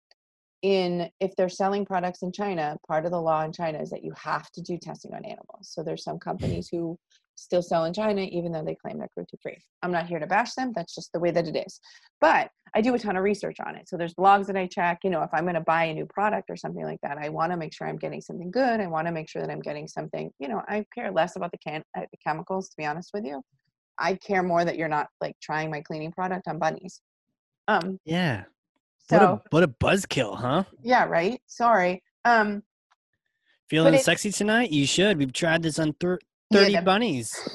[0.61, 4.03] in if they're selling products in China, part of the law in China is that
[4.03, 5.70] you have to do testing on animals.
[5.72, 6.20] So there's some
[6.59, 6.97] companies who
[7.40, 9.58] still sell in China even though they claim they're cruelty free.
[9.82, 10.72] I'm not here to bash them.
[10.76, 11.80] That's just the way that it is.
[12.22, 13.90] But I do a ton of research on it.
[13.90, 15.00] So there's blogs that I check.
[15.04, 17.30] You know, if I'm going to buy a new product or something like that, I
[17.30, 18.80] want to make sure I'm getting something good.
[18.80, 20.32] I want to make sure that I'm getting something.
[20.40, 22.70] You know, I care less about the can uh, the chemicals.
[22.70, 23.42] To be honest with you,
[23.98, 27.02] I care more that you're not like trying my cleaning product on bunnies.
[27.68, 28.00] Um.
[28.06, 28.44] yeah.
[29.10, 30.64] So what a what a buzzkill, huh?
[30.84, 31.42] yeah, right.
[31.48, 32.04] Sorry.
[32.26, 32.64] Um.
[33.70, 34.72] Feeling sexy tonight?
[34.72, 35.20] You should.
[35.20, 36.18] We've tried this on thir-
[36.50, 37.50] Yeah, 30 the- bunnies.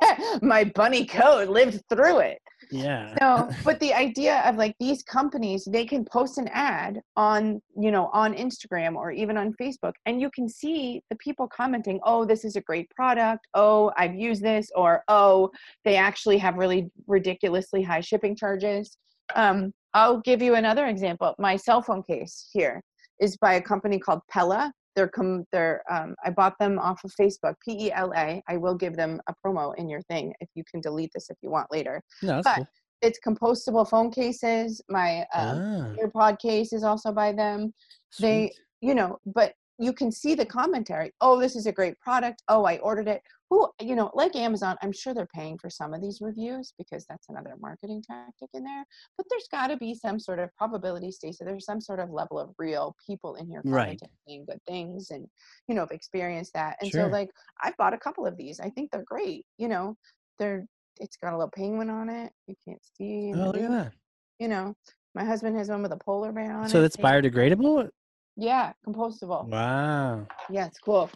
[0.42, 2.38] my bunny coat lived through it.
[2.70, 3.16] Yeah.
[3.20, 7.90] No, but the idea of like these companies, they can post an ad on, you
[7.90, 12.24] know, on Instagram or even on Facebook, and you can see the people commenting, oh,
[12.24, 13.46] this is a great product.
[13.54, 14.70] Oh, I've used this.
[14.74, 15.50] Or, oh,
[15.84, 18.96] they actually have really ridiculously high shipping charges.
[19.34, 21.34] Um, I'll give you another example.
[21.38, 22.82] My cell phone case here
[23.20, 24.72] is by a company called Pela.
[24.96, 27.54] They're com- they're um, I bought them off of Facebook.
[27.64, 28.42] P E L A.
[28.48, 31.36] I will give them a promo in your thing if you can delete this if
[31.42, 32.02] you want later.
[32.22, 32.68] No, but cool.
[33.02, 34.82] It's compostable phone cases.
[34.88, 37.72] My um, ah, AirPod case is also by them.
[38.18, 41.10] They, you know, but you can see the commentary.
[41.22, 42.42] Oh, this is a great product.
[42.48, 43.22] Oh, I ordered it.
[43.48, 47.06] Who, you know, like Amazon, I'm sure they're paying for some of these reviews because
[47.08, 48.84] that's another marketing tactic in there.
[49.16, 51.44] But there's got to be some sort of probability, Stacey.
[51.44, 53.98] There's some sort of level of real people in here Right.
[53.98, 55.26] commenting saying good things and,
[55.66, 56.76] you know, have experienced that.
[56.82, 57.06] And Sure.
[57.06, 57.30] so, like,
[57.62, 58.60] I've bought a couple of these.
[58.60, 59.46] I think they're great.
[59.56, 59.96] You know,
[60.38, 60.66] they're,
[61.00, 62.32] it's got a little penguin on it.
[62.46, 63.32] You can't see.
[63.34, 63.92] Oh, the look at that.
[64.38, 64.74] You know,
[65.14, 66.70] my husband has one with a polar bear on So it.
[66.70, 67.88] So that's biodegradable?
[68.36, 69.46] Yeah, compostable.
[69.48, 70.26] Wow.
[70.48, 71.10] Yeah, it's cool.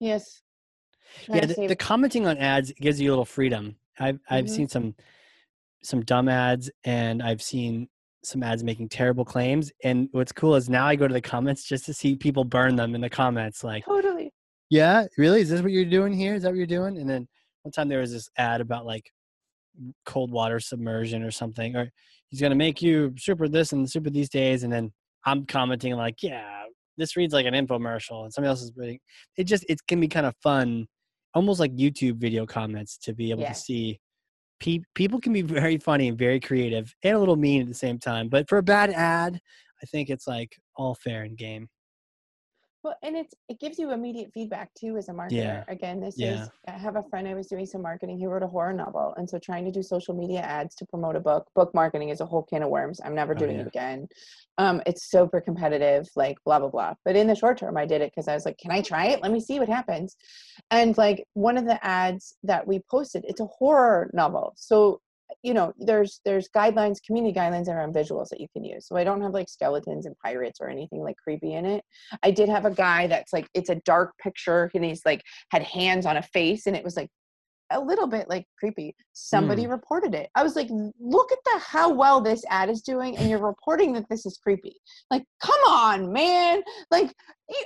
[0.00, 0.42] Yes.
[1.28, 3.76] Yeah, the, the commenting on ads gives you a little freedom.
[3.98, 4.50] I've I've Mhm.
[4.50, 4.94] seen some
[5.82, 7.88] some dumb ads and I've seen
[8.24, 9.72] some ads making terrible claims.
[9.82, 12.76] And what's cool is now I go to the comments just to see people burn
[12.76, 14.32] them in the comments like, totally.
[14.70, 15.40] Yeah, really?
[15.40, 16.34] Is this what you're doing here?
[16.34, 16.98] Is that what you're doing?
[16.98, 17.26] And then
[17.62, 19.10] one time there was this ad about like
[20.06, 21.90] cold water submersion or something, or
[22.28, 24.92] he's gonna make you super this and super these days, and then
[25.24, 26.62] I'm commenting like, yeah,
[26.96, 28.98] this reads like an infomercial, and somebody else is reading.
[29.36, 30.86] It just it can be kind of fun,
[31.34, 33.52] almost like YouTube video comments to be able Yeah.
[33.52, 33.98] to see.
[34.60, 37.74] Pe- people can be very funny and very creative and a little mean at the
[37.74, 39.40] same time, but for a bad ad,
[39.82, 41.68] I think it's like all fair and game.
[42.84, 45.30] Well, and it's it gives you immediate feedback too as a marketer.
[45.30, 45.64] Yeah.
[45.68, 46.42] Again, this Yeah.
[46.42, 48.18] is I have a friend I was doing some marketing.
[48.18, 51.14] He wrote a horror novel, and so trying to do social media ads to promote
[51.14, 53.00] a book, book marketing is a whole can of worms.
[53.04, 53.62] I'm never Oh, doing yeah.
[53.62, 54.08] it again.
[54.58, 56.94] Um, it's super competitive, like blah blah blah.
[57.04, 59.06] But in the short term, I did it because I was like, can I try
[59.06, 59.22] it?
[59.22, 60.16] Let me see what happens.
[60.72, 65.00] And like one of the ads that we posted, it's a horror novel, so
[65.42, 68.86] you know there's there's guidelines community guidelines around visuals that you can use.
[68.86, 71.84] So i don't have like skeletons and pirates or anything like creepy in it.
[72.22, 75.62] I did have a guy that's like it's a dark picture and he's like had
[75.62, 77.08] hands on a face and it was like
[77.70, 78.94] a little bit like creepy.
[79.14, 79.70] Somebody hmm.
[79.70, 80.28] reported it.
[80.34, 80.68] I was like
[81.00, 84.38] look at the how well this ad is doing and you're reporting that this is
[84.42, 84.76] creepy.
[85.10, 86.62] Like come on man.
[86.90, 87.12] Like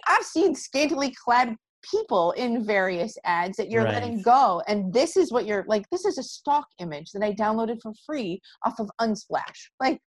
[0.09, 1.55] i've seen scantily clad
[1.91, 6.05] people in various ads that you're letting go and this is what you're like this
[6.05, 9.69] is a stock image that i downloaded for free off of unsplash.
[9.81, 10.01] Like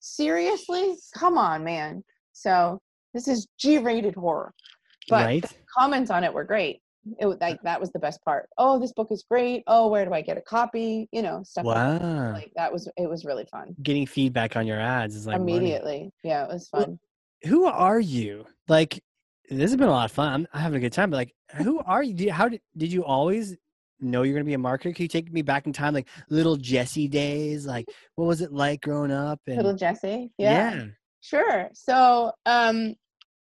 [0.00, 0.96] seriously?
[1.16, 2.02] Come on man.
[2.32, 2.80] So
[3.12, 4.52] this is g-rated horror.
[5.08, 5.42] But right?
[5.42, 6.80] the comments on it were great.
[7.20, 8.48] It was uh like that was the best part.
[8.58, 9.62] Oh this book is great.
[9.66, 11.08] Oh where do i get a copy?
[11.12, 12.02] You know stuff like that.
[12.02, 12.32] Wow.
[12.32, 13.74] like that was it was really fun.
[13.82, 15.56] Getting feedback on your ads is like money.
[15.56, 16.10] immediately.
[16.22, 16.98] Yeah it was Well, fun.
[17.44, 18.46] Who are you?
[18.68, 19.02] Like,
[19.50, 20.32] this has been a lot of fun.
[20.32, 21.10] I'm, I'm having a good time.
[21.10, 22.14] But like, who are you?
[22.14, 23.56] You- How did did you always
[24.00, 24.94] know you're gonna be a marketer?
[24.94, 27.66] Can you take me back in time, like little Jessie days?
[27.66, 27.86] Like,
[28.16, 29.40] what was it like growing up?
[29.46, 30.74] And little Jessie yeah.
[30.74, 30.84] yeah,
[31.20, 31.68] Sure.
[31.72, 32.94] So, um,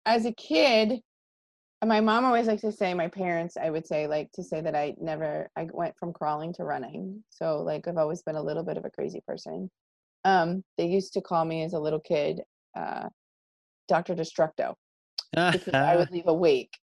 [0.05, 0.99] as a kid,
[1.85, 4.75] my mom always likes to say, my parents, I would say, like to say that
[4.75, 7.23] I never, I went from crawling to running.
[7.29, 9.69] So, like, I've always been a little bit of a crazy person.
[10.25, 12.41] Um, they used to call me as a little kid,
[12.77, 13.07] uh,
[13.87, 14.13] Dr.
[14.13, 14.73] Destructo,
[15.31, 16.77] because I would leave a wake.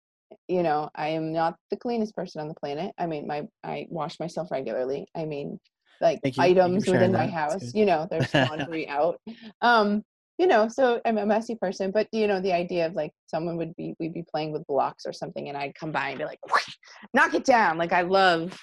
[0.49, 2.93] You know, I am not the cleanest person on the planet.
[2.99, 5.07] I mean, my I wash myself regularly.
[5.15, 5.59] I mean,
[6.01, 7.33] like you- thank you for items within my that.
[7.33, 7.75] House.
[7.75, 9.21] You know, there's laundry out.
[9.61, 10.03] Um,
[10.39, 13.57] you know, so I'm a messy person, but you know, the idea of like someone
[13.57, 16.25] would be we'd be playing with blocks or something, and I'd come by and be
[16.25, 16.41] like,
[17.15, 17.79] knock it down.
[17.79, 18.59] Like I love,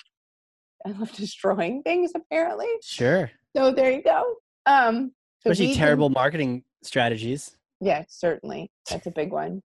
[0.86, 2.12] I love destroying things.
[2.16, 3.32] Apparently, sure.
[3.56, 4.36] so there you go.
[4.66, 7.58] Um, so Especially terrible marketing strategies.
[7.82, 9.62] Yeah, certainly, that's a big one.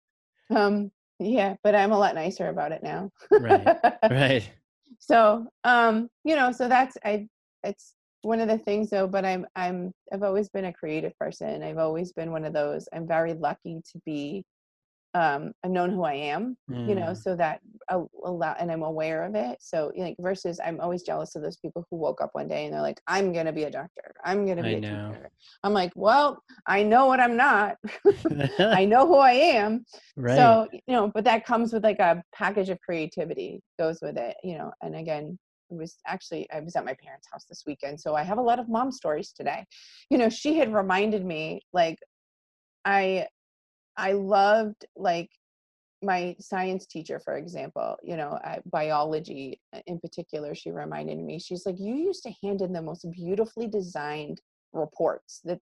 [0.57, 3.11] Um, yeah, but I'm a lot nicer about it now.
[3.31, 3.77] Right.
[4.11, 4.51] Right.
[4.99, 7.27] so um you know so that's i
[7.65, 11.63] it's one of the things though but i'm i'm i've always been a creative person
[11.63, 14.45] i've always been one of those i'm very lucky to be
[15.15, 17.61] um i've known who i am you know Mm, so that
[17.91, 21.43] a, a lot and i'm aware of it so like versus i'm always jealous of
[21.43, 24.15] those people who woke up one day and they're like i'm gonna be a doctor
[24.25, 25.09] i'm gonna be I a know.
[25.11, 25.31] teacher
[25.65, 27.77] i'm like well i know what i'm not.
[28.59, 29.85] I know who i am.
[30.17, 30.37] Right.
[30.37, 34.37] so you know but that comes with like a package of creativity goes with it
[34.43, 35.39] you know and again
[35.71, 38.43] it was actually i was at my parents house this weekend so i have a
[38.43, 39.65] lot of mom stories today.
[40.11, 41.99] You know she had reminded me like
[42.85, 43.27] i
[43.97, 45.31] i loved like
[46.03, 51.39] my science teacher for example you know uh, biology uh, in particular she reminded me
[51.39, 54.41] she's like you used to hand in the most beautifully designed
[54.73, 55.61] reports that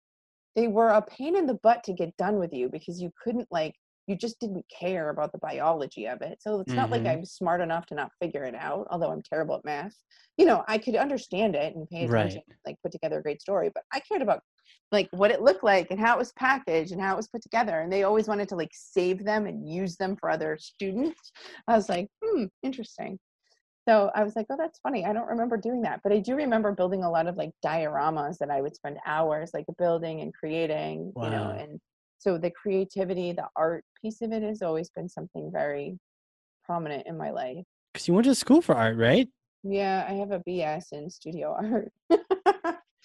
[0.57, 3.49] they were a pain in the butt to get done with you because you couldn't
[3.51, 3.75] like
[4.11, 6.39] you just didn't care about the biology of it.
[6.43, 7.07] So it's not like Mhm.
[7.07, 9.97] i'm smart enough to not figure it out although i'm terrible at math.
[10.37, 12.31] You know i could understand it and pay Right.
[12.31, 14.43] attention like put together a great story but i cared about
[14.93, 17.43] like what it looked like and how it was packaged and how it was put
[17.43, 21.31] together and they always wanted to like save them and use them for other students.
[21.69, 23.19] I was like hmm interesting.
[23.89, 25.05] So i was like oh that's funny.
[25.05, 26.01] I don't remember doing that.
[26.03, 29.51] But i do remember building a lot of like dioramas that i would spend hours
[29.55, 31.81] like building and creating you know and
[32.21, 35.99] so the creativity the art piece of it has always been something very
[36.65, 39.29] prominent in my life Because you went to school for art, right?
[39.65, 41.93] yeah i have a bs in studio art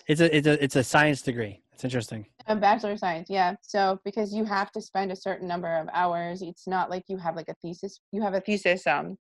[0.07, 1.63] It's a it's a it's a science degree.
[1.74, 2.28] It's interesting.
[2.45, 3.55] A bachelor of science, yeah.
[3.63, 7.18] So because you have to spend a certain number of hours, it's not like you
[7.18, 7.99] have like a thesis.
[8.11, 9.18] You have a thesis um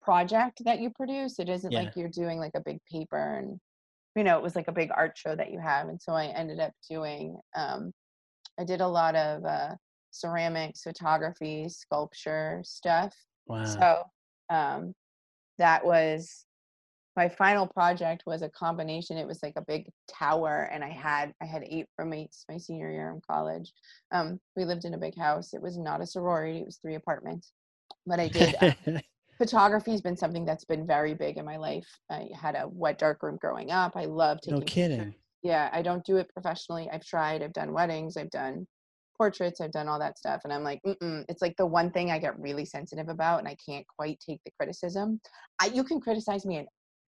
[0.00, 1.40] project that you produce.
[1.40, 1.80] It isn't Yeah.
[1.80, 3.58] like you're doing like a big paper and
[4.14, 5.88] you know, it was like a big art show that you have.
[5.88, 7.92] And so I ended up doing, um,
[8.58, 9.74] I did a lot of uh,
[10.10, 13.14] ceramics, photography, sculpture stuff.
[13.46, 13.64] Wow.
[13.64, 14.02] So
[14.50, 14.94] um,
[15.58, 16.46] that was
[17.16, 19.16] my final project was a combination.
[19.16, 22.90] It was like a big tower, and I had I had eight roommates my senior
[22.90, 23.72] year in college.
[24.12, 25.54] Um, we lived in a big house.
[25.54, 27.52] It was not a sorority; it was three apartments.
[28.06, 28.54] But I did.
[28.60, 29.00] Um,
[29.38, 31.86] photography has been something that's been very big in my life.
[32.10, 33.92] I had a wet dark room growing up.
[33.96, 34.60] I love taking.
[34.60, 34.98] no kidding.
[34.98, 35.14] pictures.
[35.42, 36.88] Yeah, I don't do it professionally.
[36.92, 37.42] I've tried.
[37.42, 38.16] I've done weddings.
[38.16, 38.66] I've done
[39.16, 39.60] portraits.
[39.60, 41.24] I've done all that stuff, and I'm like, Mm-mm.
[41.28, 44.40] it's like the one thing I get really sensitive about, and I can't quite take
[44.44, 45.20] the criticism.
[45.60, 46.66] I, you can criticize me in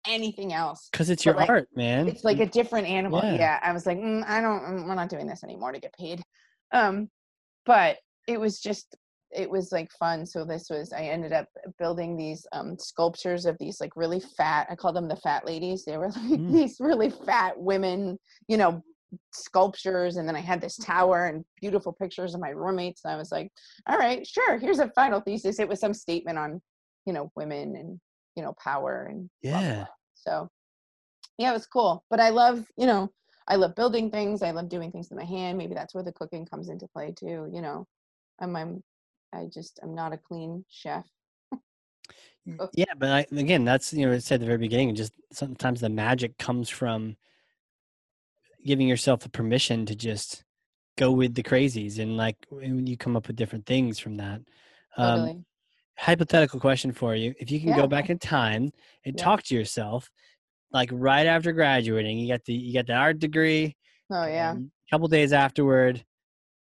[0.06, 0.88] anything else.
[0.92, 2.08] Because it's your like, art, man.
[2.08, 3.20] It's like a different animal.
[3.22, 3.34] Yeah.
[3.34, 3.60] Yeah.
[3.62, 4.62] I was like, mm, I don't.
[4.62, 6.22] mm, We're not doing this anymore to get paid.
[6.72, 7.08] Um,
[7.64, 7.96] but
[8.28, 8.96] it was just
[9.34, 11.48] it was like fun so this was i ended up
[11.78, 15.84] building these um sculptures of these like really fat i call them the fat ladies
[15.84, 16.52] they were like Mm.
[16.52, 18.18] these really fat women
[18.48, 18.82] you know
[19.32, 23.16] sculptures and then i had this tower and beautiful pictures of my roommates and i
[23.16, 23.50] was like
[23.88, 26.60] all right sure here's a final thesis it was some statement on
[27.04, 28.00] you know women and
[28.34, 29.74] you know power and blah, blah, Yeah.
[29.74, 29.86] blah.
[30.14, 30.48] so
[31.38, 33.10] yeah it was cool but i love you know
[33.48, 36.12] i love building things i love doing things with my hand maybe that's where the
[36.12, 37.86] cooking comes into play too you know
[38.40, 38.82] i'm i'm
[39.36, 41.06] i just i'm not a clean chef
[42.72, 44.94] Yeah, but I, again, that's you know, I said at the very beginning.
[44.94, 47.16] Just sometimes the magic comes from
[48.64, 50.44] giving yourself the permission to just
[50.96, 54.40] go with the crazies, and like when you come up with different things from that.
[54.96, 55.44] Um, totally
[55.98, 57.76] hypothetical question for you: If you can Yeah.
[57.76, 58.70] go back in time
[59.04, 59.22] and Yeah.
[59.24, 60.10] talk to yourself,
[60.70, 63.76] like right after graduating, you got the you got the art degree.
[64.10, 66.04] oh yeah a couple days afterward,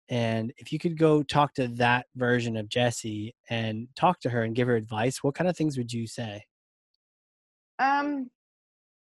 [0.09, 4.43] and if you could go talk to that version of Jessie and talk to her
[4.43, 6.43] and give her advice, what kind of things would you say?
[7.79, 8.29] Um,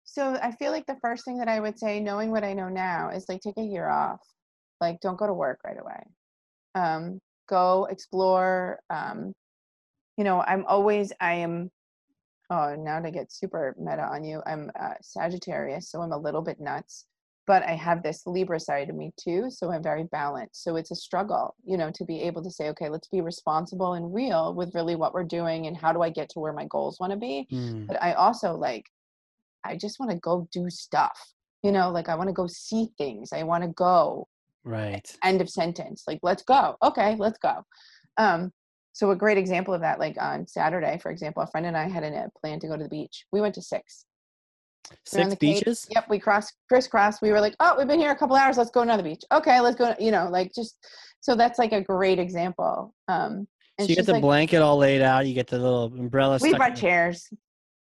[0.04, 2.70] so I feel like the first thing that I would say, knowing what I know
[2.70, 4.22] now, is like take a year off.
[4.82, 6.04] Like, don't go to work right away.
[6.76, 8.80] Um, go explore.
[8.90, 9.34] Um,
[10.18, 11.70] you know, I'm always, I am,
[12.50, 16.42] oh, now to get super meta on you, I'm uh, Sagittarius, so I'm a little
[16.42, 17.06] bit nuts,
[17.48, 20.64] but I have this Libra side of me too, so I'm very balanced.
[20.64, 23.94] So it's a struggle, you know, to be able to say, okay, let's be responsible
[23.94, 26.66] and real with really what we're doing and how do I get to where my
[26.66, 28.86] goals want to be Mm, but I also like
[29.64, 31.20] I just want to go do stuff.
[31.64, 33.34] You know, like I want to go see things.
[33.34, 34.28] I want to go.
[34.64, 35.10] right.
[35.24, 36.04] End of sentence.
[36.08, 36.76] Like let's go.
[36.84, 37.64] Okay, let's go.
[38.18, 38.52] Um
[38.94, 41.88] so a great example of that like on Saturday, for example, a friend and I
[41.88, 43.26] had a plan to go to the beach.
[43.32, 44.06] We went to 6.
[45.06, 45.40] Six the Cape.
[45.40, 45.88] beaches.
[45.92, 47.22] Yep, we crossed crisscross.
[47.22, 48.58] We were like, "Oh, we've been here a couple hours.
[48.58, 50.78] Let's go another beach." Okay, let's go, you know, like just
[51.22, 52.94] so that's like a great example.
[53.08, 53.48] Um
[53.80, 55.28] So you get the like, blanket all laid out.
[55.28, 56.40] You get the little umbrella.
[56.42, 57.28] we brought chairs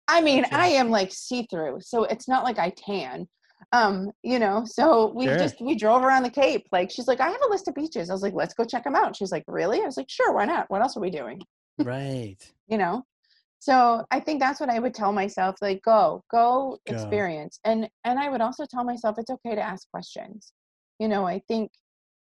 [0.08, 0.54] i mean Okay.
[0.56, 3.26] i am like see-through so it's not like i tan
[3.72, 5.36] um you know so we Sure.
[5.36, 8.08] just we drove around the cape like she's like i have a list of beaches
[8.08, 10.32] i was like let's go check them out she's like really i was like sure
[10.32, 11.40] why not what else are we doing
[11.78, 12.36] Right.
[12.68, 13.04] you know
[13.66, 17.58] so i think that's what i would tell myself like go go experience.
[17.64, 20.52] And and i would also tell myself it's okay to ask questions.
[21.00, 21.70] You know i think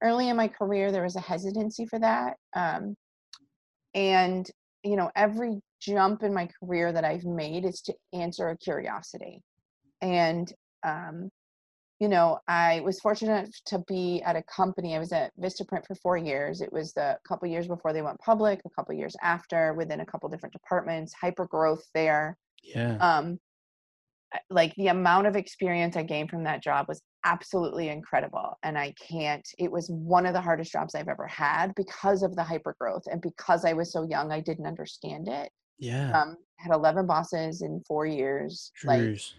[0.03, 2.95] early in my career there was a hesitancy for that um
[3.95, 4.49] and
[4.85, 9.43] you know every jump in my career that i've made is to answer a curiosity.
[10.01, 10.47] And
[10.87, 11.17] um
[12.03, 15.95] you know i was fortunate to be at a company i was at vistaprint for
[15.95, 19.73] four years it was the couple years before they went public a couple years after
[19.75, 22.97] within a couple different departments hyper growth there Yeah.
[22.97, 23.39] um
[24.51, 28.93] like the amount of experience i gained from that job was absolutely incredible and i
[29.09, 32.75] can't it was one of the hardest jobs i've ever had because of the hyper
[32.81, 36.11] growth and because i was so young i didn't understand it yeah.
[36.21, 39.35] um had 11 bosses in four years like Jeez.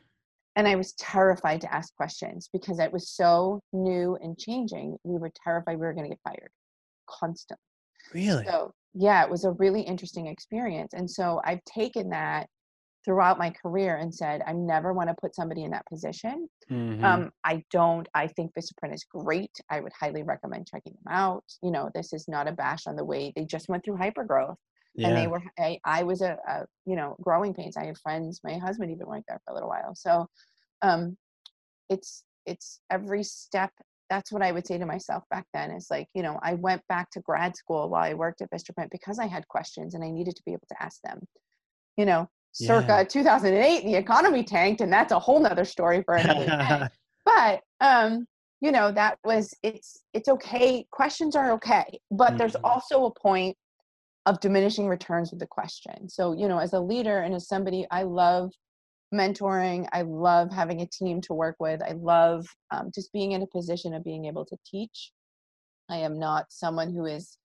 [0.56, 5.18] And i was terrified to ask questions because it was so new and changing we
[5.18, 6.52] were terrified we were going to get fired
[7.10, 7.58] constantly
[8.14, 8.46] Really.
[8.46, 10.94] so yeah, it was a really interesting experience.
[10.94, 12.48] And so I've taken that
[13.04, 16.48] throughout my career and said, I never want to put somebody in that position.
[16.70, 17.04] Mhm.
[17.04, 19.52] Um, I don't, I think Vistaprint is great.
[19.70, 21.44] I would highly recommend checking them out.
[21.62, 24.56] You know, this is not a bash on the way they just went through hypergrowth
[24.96, 25.08] yeah.
[25.08, 27.78] and they were, I, I was a, a, you know, growing pains.
[27.78, 29.96] I had friends, my husband even worked there for a little while.
[29.96, 30.28] So,
[30.82, 31.18] um,
[31.90, 33.72] it's, it's every step
[34.10, 36.86] that's what I would say to myself back then is like, you know, I went
[36.88, 40.12] back to grad school while I worked at Vistaprint because I had questions and I
[40.12, 41.26] needed to be able to ask them.
[41.98, 43.04] You know, circa Yeah.
[43.06, 46.88] 2008, the economy tanked, and that's a whole nother story for another day.
[47.26, 48.28] But um,
[48.62, 50.86] you know, that was it's it's okay.
[50.92, 52.62] Questions are okay, but there's Mhm.
[52.64, 53.56] also a point
[54.26, 56.10] of diminishing returns with the question.
[56.10, 58.52] So, you know, as a leader and as somebody, I love
[59.14, 59.88] mentoring.
[59.92, 61.82] I love having a team to work with.
[61.82, 65.12] I love um, just being in a position of being able to teach.
[65.90, 67.38] I am not someone who is,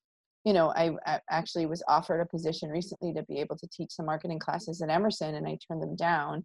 [0.44, 3.90] you know, I, I actually was offered a position recently to be able to teach
[3.90, 6.44] some marketing classes at Emerson and I turned them down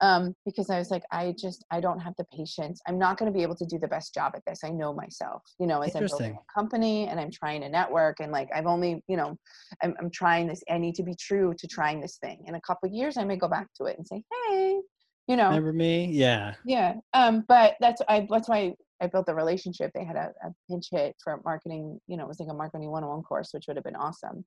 [0.00, 2.80] um, because I was like, I just, I don't have the patience.
[2.86, 4.60] I'm not going to be able to do the best job at this.
[4.64, 8.20] I know myself, you know, as I'm building a company and I'm trying to network
[8.20, 9.36] and like, I've only, you know,
[9.82, 10.62] I'm, I'm trying this.
[10.70, 12.44] I need to be true to trying this thing.
[12.46, 14.80] In a couple of years, I may go back to it and say, Hey,
[15.28, 16.06] you know, remember me?
[16.06, 16.54] Yeah.
[16.66, 16.94] Yeah.
[17.12, 19.92] Um, but that's, I, that's why I built the relationship.
[19.94, 22.90] They had a, a pinch hit for marketing, you know, it was like a marketing
[22.90, 24.44] 101 course, which would have been awesome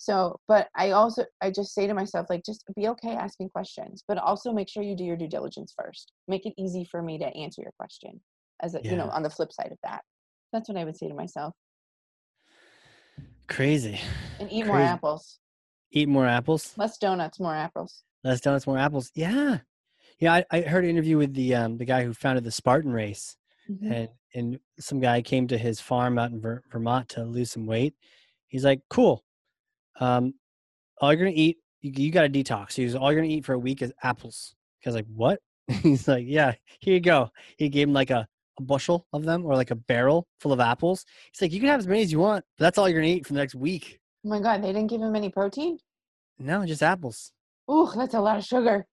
[0.00, 4.02] so but i also i just say to myself like just be okay asking questions
[4.08, 6.12] but also make sure you do your due diligence first.
[6.26, 8.18] Make it easy for me to answer your question
[8.62, 8.92] as a, yeah.
[8.92, 10.00] you know on the flip side of that.
[10.54, 11.54] That's what i would say to myself.
[13.46, 14.00] Crazy.
[14.38, 14.68] And eat crazy.
[14.68, 15.38] more apples.
[15.92, 16.72] Eat more apples?
[16.78, 18.02] Less donuts more apples.
[18.24, 19.10] Less donuts more apples.
[19.14, 19.58] Yeah.
[20.18, 22.92] Yeah i, I heard an interview with the um the guy who founded the spartan
[22.92, 23.36] race
[23.70, 23.92] mm-hmm.
[23.92, 27.66] and and some guy came to his farm out in Ver- vermont to lose some
[27.66, 27.94] weight.
[28.46, 29.24] He's like cool
[30.00, 30.34] um,
[31.00, 32.74] all you're gonna eat, you, you got to detox.
[32.74, 34.54] He's all you're gonna eat for a week is apples.
[34.78, 35.40] Because like, what?
[35.82, 37.30] He's like, yeah, here you go.
[37.58, 38.26] He gave him like a,
[38.58, 41.04] a bushel of them or like a barrel full of apples.
[41.32, 43.12] He's like, you can have as many as you want, but that's all you're gonna
[43.12, 44.00] eat for the next week.
[44.24, 45.78] Oh my god, they didn't give him any protein.
[46.38, 47.32] No, just apples.
[47.70, 48.86] Ooh, that's a lot of sugar.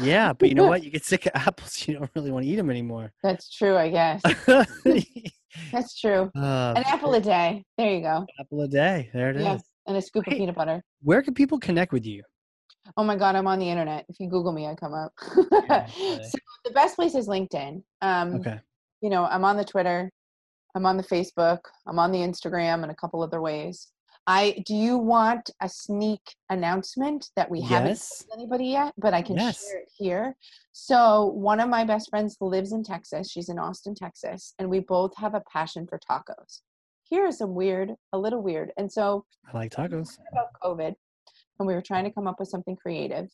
[0.00, 0.82] Yeah, but you know what?
[0.84, 1.86] You get sick of apples.
[1.86, 3.12] You don't really want to eat them anymore.
[3.22, 4.22] That's true, I guess.
[5.72, 6.30] that's true.
[6.36, 7.64] Uh, An apple a day.
[7.76, 8.26] There you go.
[8.38, 9.10] Apple a day.
[9.12, 10.82] There it is and a scoop of peanut butter.
[11.02, 12.22] Where can people connect with you?
[12.96, 14.04] Oh my God, I'm on the internet.
[14.08, 15.12] If you Google me, I come up.
[15.68, 15.86] yeah,
[16.22, 17.82] so the best place is LinkedIn.
[18.00, 18.60] Um, okay.
[19.00, 20.10] You know, I'm on the Twitter,
[20.74, 23.88] I'm on the Facebook, I'm on the Instagram, and a couple other ways.
[24.28, 27.68] I do you want a sneak announcement that we yes.
[27.68, 29.64] haven't told anybody yet, but I can yes.
[29.64, 30.36] share it here.
[30.72, 33.30] So one of my best friends lives in Texas.
[33.30, 36.60] She's in Austin, Texas, and we both have a passion for tacos
[37.12, 38.72] here is a weird, a little weird.
[38.78, 40.18] And so I like tacos.
[40.32, 40.94] About COVID,
[41.58, 43.28] and we were trying to come up with something creative.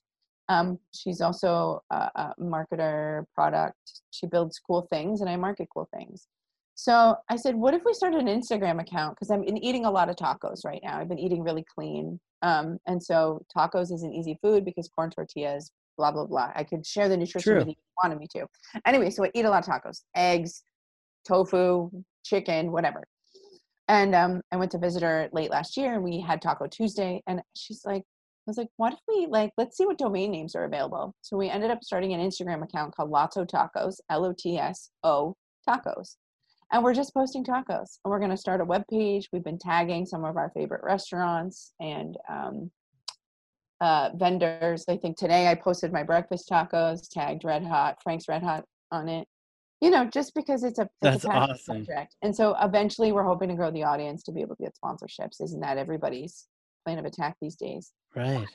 [0.49, 3.77] Um, she's also a, a marketer, product.
[4.11, 6.27] She builds cool things, and I market cool things.
[6.75, 9.15] So I said, what if we started an Instagram account?
[9.15, 10.99] Because I'm been eating a lot of tacos right now.
[10.99, 12.19] I've been eating really clean.
[12.43, 16.51] Um, and so tacos is an easy food because corn tortillas, blah, blah, blah.
[16.57, 17.59] I could share the nutrition True.
[17.59, 18.47] with you if you wanted me to.
[18.87, 20.65] Anyway, so I eat a lot of tacos, eggs,
[21.27, 21.91] tofu,
[22.25, 23.05] chicken, whatever.
[23.89, 27.23] And um, I went to visit her late last year and we had Taco Tuesday.
[27.27, 30.55] And she's like, I was like, what if we like, let's see what domain names
[30.55, 31.15] are available.
[31.23, 34.91] So we ended up starting an Instagram account called Lotso Tacos, L O T S
[35.03, 35.35] O
[35.69, 36.17] Tacos.
[36.71, 37.99] And we're just posting tacos.
[38.05, 39.29] And we're going to start a web page.
[39.33, 42.71] We've been tagging some of our favorite restaurants and um,
[43.81, 44.85] uh, vendors.
[44.87, 49.09] I think today I posted my breakfast tacos, tagged Red Hot, Frank's Red Hot on
[49.09, 49.27] it
[49.81, 51.85] you know, just because it's a it's that's a awesome.
[51.85, 52.17] Subject.
[52.23, 55.41] And so eventually we're hoping to grow the audience to be able to get sponsorships.
[55.41, 56.47] Isn't that everybody's
[56.85, 57.93] plan of attack these days?
[58.15, 58.47] Right.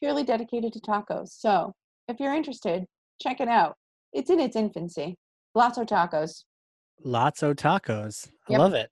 [0.00, 1.28] Purely dedicated to tacos.
[1.28, 1.72] So
[2.08, 2.84] if you're interested,
[3.20, 3.76] check it out.
[4.12, 5.16] It's in its infancy.
[5.54, 6.44] Lots of tacos.
[7.04, 8.28] Lots of tacos.
[8.48, 8.60] I yep.
[8.60, 8.90] love it.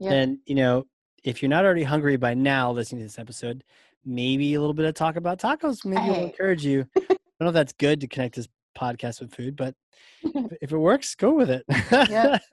[0.00, 0.12] Yep.
[0.12, 0.84] And you know,
[1.22, 3.62] if you're not already hungry by now listening to this episode,
[4.04, 6.10] maybe a little bit of talk about tacos maybe hey.
[6.10, 6.86] will encourage you.
[6.96, 9.74] I don't know if that's good to connect this podcast with food, but
[10.22, 11.64] if it works, go with it.
[12.10, 12.38] yeah.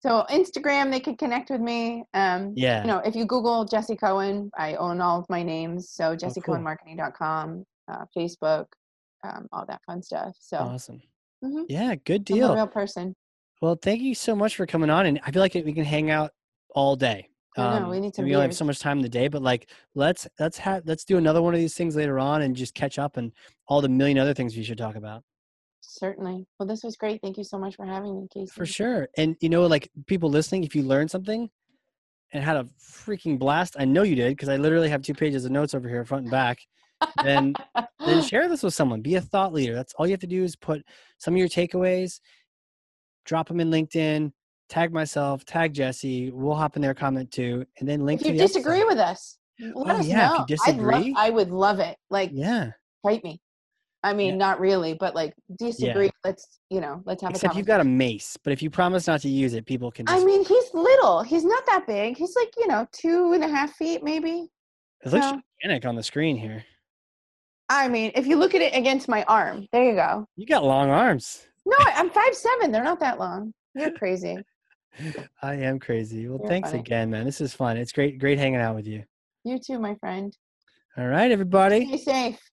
[0.00, 2.04] So Instagram, they can connect with me.
[2.14, 2.82] Um, yeah.
[2.82, 5.90] You know, if you Google Jessie Coan, I own all of my names.
[5.90, 8.66] So jessiecoanmarketing.com, uh, Facebook,
[9.24, 10.36] um, all that fun stuff.
[10.38, 11.00] So awesome.
[11.44, 11.62] Mm-hmm.
[11.68, 12.54] Yeah, good deal.
[12.54, 13.16] real person.
[13.60, 16.10] Well, thank you so much for coming on, and I feel like we can hang
[16.10, 16.30] out
[16.74, 17.28] all day.
[17.56, 18.22] Um, know, we need to.
[18.22, 21.04] We only have so much time in the day, but like, let's let's have let's
[21.04, 23.32] do another one of these things later on, and just catch up and
[23.66, 25.22] all the million other things we should talk about.
[25.88, 26.46] Certainly.
[26.58, 27.20] Well, this was great.
[27.22, 28.50] Thank you so much for having me, Casey.
[28.52, 29.08] For sure.
[29.16, 31.48] And you know, like people listening, if you learned something
[32.32, 35.44] and had a freaking blast, I know you did because I literally have two pages
[35.44, 36.58] of notes over here, front and back.
[37.22, 37.54] then
[38.04, 39.00] then share this with someone.
[39.00, 39.74] Be a thought leader.
[39.74, 40.82] That's all you have to do is put
[41.18, 42.20] some of your takeaways,
[43.24, 44.32] drop them in LinkedIn,
[44.68, 46.30] tag myself, tag Jessie.
[46.30, 48.22] We'll hop in there, comment too, and then link.
[48.22, 48.88] If you disagree episode.
[48.88, 50.34] with us, let oh, us yeah, know.
[50.34, 51.96] If you disagree, love, I would love it.
[52.10, 52.72] Like, yeah,
[53.04, 53.40] write me.
[54.02, 54.36] I mean, yeah.
[54.36, 56.06] not really, but like disagree.
[56.06, 56.10] Yeah.
[56.24, 57.56] Let's you know, let's have a Except a.
[57.58, 60.06] you've got a mace, but if you promise not to use it, people can.
[60.06, 60.20] Just...
[60.20, 61.22] I mean, he's little.
[61.22, 62.16] He's not that big.
[62.16, 64.48] He's like you know two and a half feet maybe.
[65.04, 66.64] It looks so, gigantic on the screen here.
[67.68, 70.26] I mean, if you look at it against my arm, there you go.
[70.36, 71.46] You got long arms.
[71.64, 72.70] No, I'm five seven.
[72.70, 73.52] They're not that long.
[73.74, 74.38] You're crazy.
[75.42, 76.28] I am crazy.
[76.28, 76.80] Well, You're thanks funny.
[76.80, 77.24] again, man.
[77.24, 77.76] This is fun.
[77.76, 79.04] It's great, great hanging out with you.
[79.44, 80.36] You too, my friend.
[80.96, 81.86] All right, everybody.
[81.86, 82.50] Stay safe.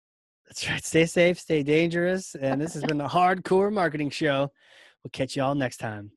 [0.47, 0.83] That's right.
[0.83, 2.35] Stay safe, stay dangerous.
[2.35, 4.51] And this has been the Hard Corps Marketing Show.
[5.03, 6.11] We'll catch you all next time.